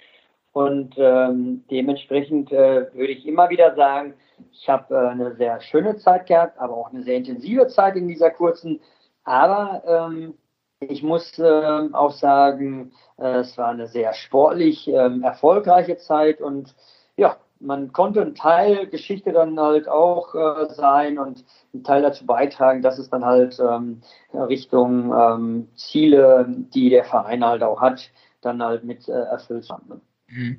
[0.53, 4.15] Und ähm, dementsprechend äh, würde ich immer wieder sagen,
[4.53, 8.09] ich habe äh, eine sehr schöne Zeit gehabt, aber auch eine sehr intensive Zeit in
[8.09, 8.81] dieser kurzen.
[9.25, 10.35] Aber ähm,
[10.81, 16.75] ich muss äh, auch sagen, äh, es war eine sehr sportlich ähm, erfolgreiche Zeit und
[17.17, 22.25] ja, man konnte ein Teil Geschichte dann halt auch äh, sein und ein Teil dazu
[22.25, 24.01] beitragen, dass es dann halt ähm,
[24.33, 28.11] Richtung ähm, Ziele, die der Verein halt auch hat,
[28.41, 30.01] dann halt mit äh, erfüllt haben.
[30.29, 30.59] Mhm.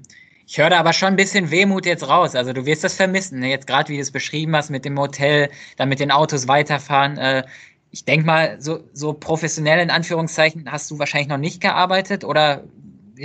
[0.52, 2.34] Ich höre da aber schon ein bisschen Wehmut jetzt raus.
[2.34, 3.40] Also du wirst das vermissen.
[3.40, 3.52] Ne?
[3.52, 7.20] Jetzt gerade, wie du es beschrieben hast, mit dem Hotel, dann mit den Autos weiterfahren.
[7.20, 7.44] Äh,
[7.92, 12.64] ich denke mal, so, so professionell in Anführungszeichen hast du wahrscheinlich noch nicht gearbeitet oder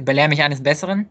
[0.02, 1.08] belehre mich eines Besseren?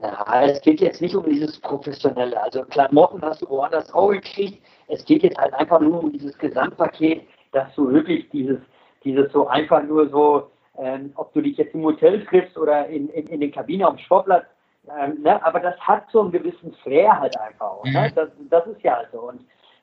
[0.00, 2.40] Na, es geht jetzt nicht um dieses Professionelle.
[2.40, 4.62] Also Klamotten hast du woanders auch gekriegt.
[4.88, 8.58] Es geht jetzt halt einfach nur um dieses Gesamtpaket, dass du wirklich dieses,
[9.04, 13.08] dieses so einfach nur so, ähm, ob du dich jetzt im Hotel triffst oder in,
[13.10, 14.46] in, in den Kabine am Sportplatz,
[14.88, 15.44] ähm, ne?
[15.44, 17.84] aber das hat so einen gewissen Flair halt einfach auch.
[17.84, 17.90] Ne?
[17.90, 17.96] Mhm.
[17.96, 18.12] Ne?
[18.14, 19.28] Das, das ist ja so.
[19.28, 19.40] Und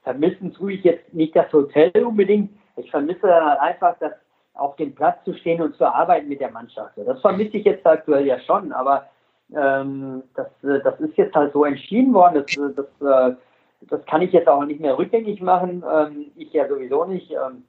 [0.10, 2.50] vermissen tue ich jetzt nicht das Hotel unbedingt.
[2.78, 4.14] Ich vermisse halt einfach, das
[4.56, 6.94] auf dem Platz zu stehen und zu arbeiten mit der Mannschaft.
[6.98, 9.08] Das vermisse ich jetzt aktuell ja schon, aber
[9.56, 12.44] ähm, das, äh, das ist jetzt halt so entschieden worden.
[12.44, 13.36] Das, äh, das, äh,
[13.82, 15.84] das kann ich jetzt auch nicht mehr rückgängig machen.
[15.90, 17.32] Ähm, ich ja sowieso nicht.
[17.32, 17.64] Ähm,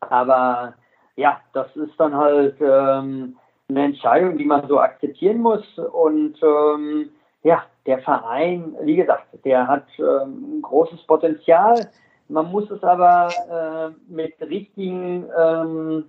[0.00, 0.74] aber
[1.16, 3.36] ja, das ist dann halt ähm,
[3.68, 5.64] eine Entscheidung, die man so akzeptieren muss.
[5.78, 7.10] Und ähm,
[7.44, 11.88] ja, der Verein, wie gesagt, der hat ähm, großes Potenzial.
[12.28, 16.04] Man muss es aber äh, mit richtigen ähm,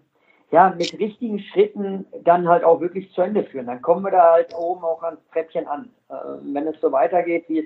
[0.52, 3.68] ja, mit richtigen Schritten dann halt auch wirklich zu Ende führen.
[3.68, 5.90] Dann kommen wir da halt oben auch ans Treppchen an.
[6.10, 6.14] Äh,
[6.54, 7.66] wenn es so weitergeht, wie es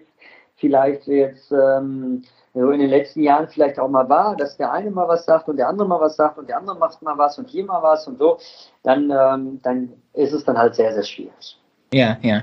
[0.55, 4.91] vielleicht jetzt ähm, so in den letzten Jahren vielleicht auch mal war, dass der eine
[4.91, 7.37] mal was sagt und der andere mal was sagt und der andere macht mal was
[7.37, 8.37] und hier mal was und so,
[8.83, 11.59] dann, ähm, dann ist es dann halt sehr, sehr schwierig.
[11.93, 12.41] Ja, ja.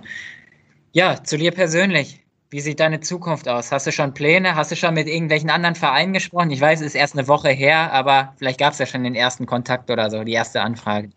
[0.97, 2.24] Ja, zu dir persönlich.
[2.49, 3.70] Wie sieht deine Zukunft aus?
[3.70, 4.57] Hast du schon Pläne?
[4.57, 6.51] Hast du schon mit irgendwelchen anderen Vereinen gesprochen?
[6.51, 9.14] Ich weiß, es ist erst eine Woche her, aber vielleicht gab es ja schon den
[9.14, 11.11] ersten Kontakt oder so, die erste Anfrage.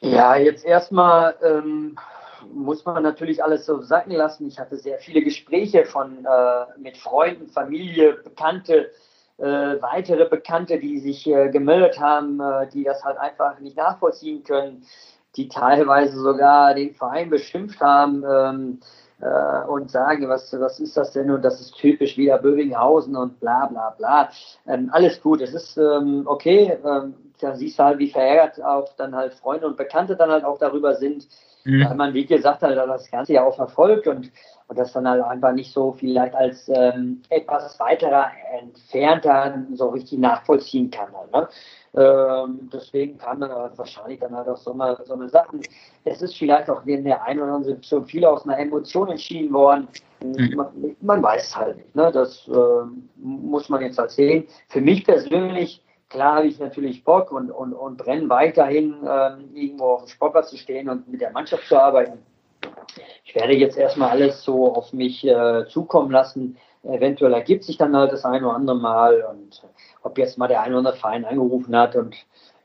[0.00, 1.98] Ja, jetzt erstmal ähm,
[2.54, 4.48] muss man natürlich alles so sacken lassen.
[4.48, 8.92] Ich hatte sehr viele Gespräche von äh, mit Freunden, Familie, Bekannte,
[9.36, 14.42] äh, weitere Bekannte, die sich äh, gemeldet haben, äh, die das halt einfach nicht nachvollziehen
[14.42, 14.86] können,
[15.36, 18.24] die teilweise sogar den Verein beschimpft haben.
[18.28, 18.80] Ähm,
[19.20, 23.40] äh, und sagen, was, was ist das denn und das ist typisch wieder Bövinghausen und
[23.40, 24.28] bla bla bla.
[24.66, 26.76] Ähm, alles gut, es ist ähm, okay.
[26.84, 30.44] Ähm, da siehst du halt, wie verärgert auch dann halt Freunde und Bekannte dann halt
[30.44, 31.26] auch darüber sind,
[31.64, 31.84] mhm.
[31.84, 34.30] weil man, wie gesagt, halt das Ganze ja auch verfolgt und,
[34.68, 40.18] und das dann halt einfach nicht so vielleicht als ähm, etwas weiterer entfernter so richtig
[40.18, 41.08] nachvollziehen kann.
[41.12, 41.48] Halt, ne?
[41.96, 45.60] Ähm, deswegen kam dann aber wahrscheinlich dann halt auch so eine, so eine Sachen.
[46.04, 49.52] Es ist vielleicht auch in der einen oder anderen Situation viel aus einer Emotion entschieden
[49.52, 49.86] worden.
[50.22, 50.54] Mhm.
[50.56, 51.94] Man, man, weiß halt nicht.
[51.94, 52.10] Ne?
[52.12, 52.52] Das äh,
[53.16, 54.46] muss man jetzt halt sehen.
[54.68, 59.84] Für mich persönlich, klar habe ich natürlich Bock und, und, und brenne weiterhin, äh, irgendwo
[59.84, 62.18] auf dem Sportplatz zu stehen und mit der Mannschaft zu arbeiten.
[63.24, 66.56] Ich werde jetzt erstmal alles so auf mich äh, zukommen lassen.
[66.84, 69.62] Eventuell ergibt sich dann halt das ein oder andere Mal und
[70.02, 72.14] ob jetzt mal der ein oder andere Verein angerufen hat und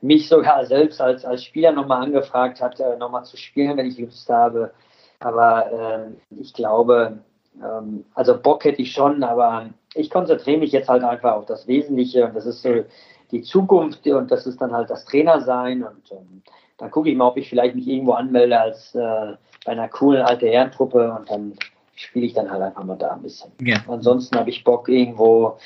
[0.00, 3.98] mich sogar selbst als, als Spieler nochmal angefragt hat, äh, nochmal zu spielen, wenn ich
[3.98, 4.72] Lust habe.
[5.20, 7.18] Aber äh, ich glaube,
[7.62, 11.66] ähm, also Bock hätte ich schon, aber ich konzentriere mich jetzt halt einfach auf das
[11.66, 12.84] Wesentliche und das ist so
[13.30, 16.42] die Zukunft und das ist dann halt das Trainersein und ähm,
[16.80, 20.22] dann gucke ich mal, ob ich vielleicht mich irgendwo anmelde als äh, bei einer coolen
[20.22, 21.52] alte Herrentruppe und dann
[21.94, 23.52] spiele ich dann halt einfach mal da ein bisschen.
[23.60, 23.76] Ja.
[23.86, 25.58] Ansonsten habe ich Bock, irgendwo,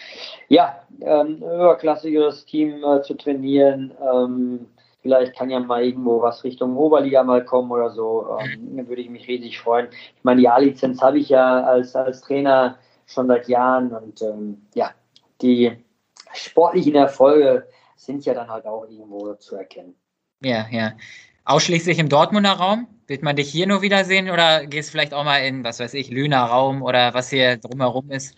[0.48, 3.92] ja, ein höherklassigeres Team äh, zu trainieren.
[4.02, 4.66] Ähm,
[5.00, 8.36] vielleicht kann ja mal irgendwo was Richtung Oberliga mal kommen oder so.
[8.40, 9.86] Ähm, dann würde ich mich riesig freuen.
[9.92, 14.62] Ich meine, die A-Lizenz habe ich ja als, als Trainer schon seit Jahren und ähm,
[14.74, 14.90] ja,
[15.40, 15.70] die
[16.32, 19.94] sportlichen Erfolge sind ja dann halt auch irgendwo zu erkennen.
[20.44, 20.92] Ja, ja.
[21.46, 22.86] Ausschließlich im Dortmunder Raum?
[23.06, 26.10] Wird man dich hier nur wiedersehen oder gehst vielleicht auch mal in, was weiß ich,
[26.10, 28.34] Lüner Raum oder was hier drumherum ist?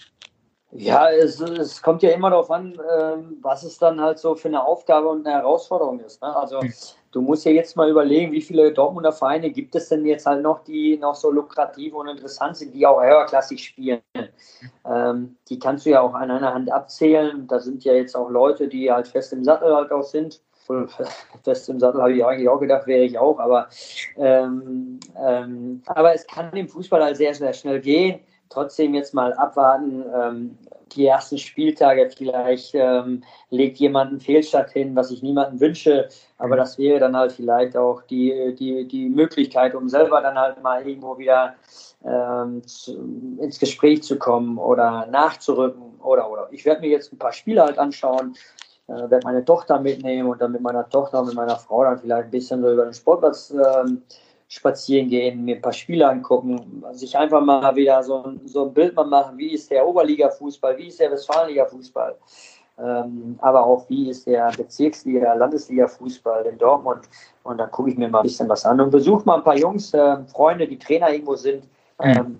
[0.72, 4.48] Ja, es, es, kommt ja immer darauf an, ähm, was es dann halt so für
[4.48, 6.20] eine Aufgabe und eine Herausforderung ist.
[6.20, 6.36] Ne?
[6.36, 6.72] Also hm.
[7.12, 10.42] du musst ja jetzt mal überlegen, wie viele Dortmunder Vereine gibt es denn jetzt halt
[10.42, 14.00] noch, die noch so lukrativ und interessant sind, die auch höherklassig spielen.
[14.84, 17.46] Ähm, die kannst du ja auch an einer Hand abzählen.
[17.46, 20.42] Da sind ja jetzt auch Leute, die halt fest im Sattel halt auch sind.
[21.44, 23.38] Fest im Sattel habe ich eigentlich auch gedacht, wäre ich auch.
[23.38, 23.68] Aber,
[24.16, 29.32] ähm, ähm, aber es kann im Fußball halt sehr, sehr schnell gehen trotzdem jetzt mal
[29.34, 30.04] abwarten.
[30.14, 30.58] Ähm,
[30.92, 36.08] die ersten Spieltage vielleicht ähm, legt jemand einen Fehlstart hin, was ich niemandem wünsche,
[36.38, 36.58] aber mhm.
[36.58, 40.86] das wäre dann halt vielleicht auch die, die, die Möglichkeit, um selber dann halt mal
[40.86, 41.56] irgendwo wieder
[42.04, 42.92] ähm, zu,
[43.40, 46.48] ins Gespräch zu kommen oder nachzurücken oder oder.
[46.52, 48.36] Ich werde mir jetzt ein paar Spiele halt anschauen,
[48.88, 51.98] äh, werde meine Tochter mitnehmen und dann mit meiner Tochter und mit meiner Frau dann
[51.98, 54.02] vielleicht ein bisschen so über den Sportplatz ähm,
[54.48, 58.74] spazieren gehen, mir ein paar Spiele angucken, sich einfach mal wieder so ein, so ein
[58.74, 62.14] Bild mal machen, wie ist der Oberliga-Fußball, wie ist der Westfalenliga-Fußball,
[62.78, 67.08] ähm, aber auch wie ist der Bezirksliga, Landesliga-Fußball in Dortmund.
[67.42, 69.56] Und dann gucke ich mir mal ein bisschen was an und besuche mal ein paar
[69.56, 71.64] Jungs, äh, Freunde, die Trainer irgendwo sind
[72.00, 72.38] ähm,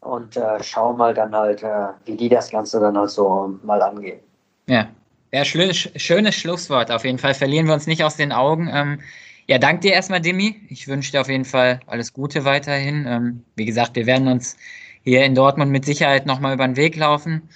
[0.00, 3.82] und äh, schaue mal dann halt, äh, wie die das Ganze dann halt so mal
[3.82, 4.20] angehen.
[4.68, 4.86] Ja,
[5.32, 6.90] ja, schönes Schlusswort.
[6.90, 8.70] Auf jeden Fall verlieren wir uns nicht aus den Augen.
[8.72, 9.00] Ähm,
[9.48, 10.60] ja, danke dir erstmal, Demi.
[10.68, 13.06] Ich wünsche dir auf jeden Fall alles Gute weiterhin.
[13.06, 14.56] Ähm, wie gesagt, wir werden uns
[15.02, 17.48] hier in Dortmund mit Sicherheit nochmal über den Weg laufen.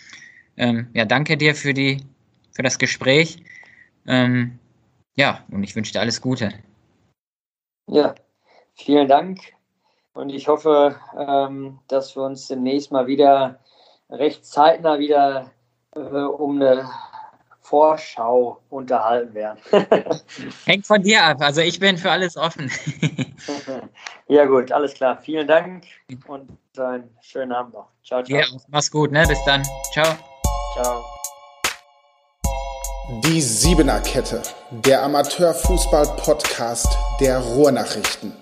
[0.57, 2.05] Ähm, ja, danke dir für, die,
[2.53, 3.43] für das Gespräch.
[4.07, 4.59] Ähm,
[5.17, 6.53] ja, und ich wünsche dir alles Gute.
[7.87, 8.15] Ja,
[8.75, 9.41] vielen Dank.
[10.13, 13.59] Und ich hoffe, ähm, dass wir uns demnächst mal wieder
[14.09, 15.51] recht zeitnah wieder
[15.95, 16.89] äh, um eine
[17.71, 19.61] Vorschau unterhalten werden.
[20.67, 21.37] Hängt von dir ab.
[21.41, 22.69] Also ich bin für alles offen.
[24.29, 25.17] ja gut, alles klar.
[25.23, 25.85] Vielen Dank
[26.27, 27.87] und einen schönen Abend noch.
[28.03, 28.41] Ciao, ciao.
[28.41, 29.25] Ja, mach's gut, ne?
[29.29, 29.63] Bis dann.
[29.93, 30.17] Ciao.
[30.75, 31.05] Ciao.
[33.25, 38.33] Die Siebener Kette, der Amateurfußball-Podcast der Ruhrnachrichten.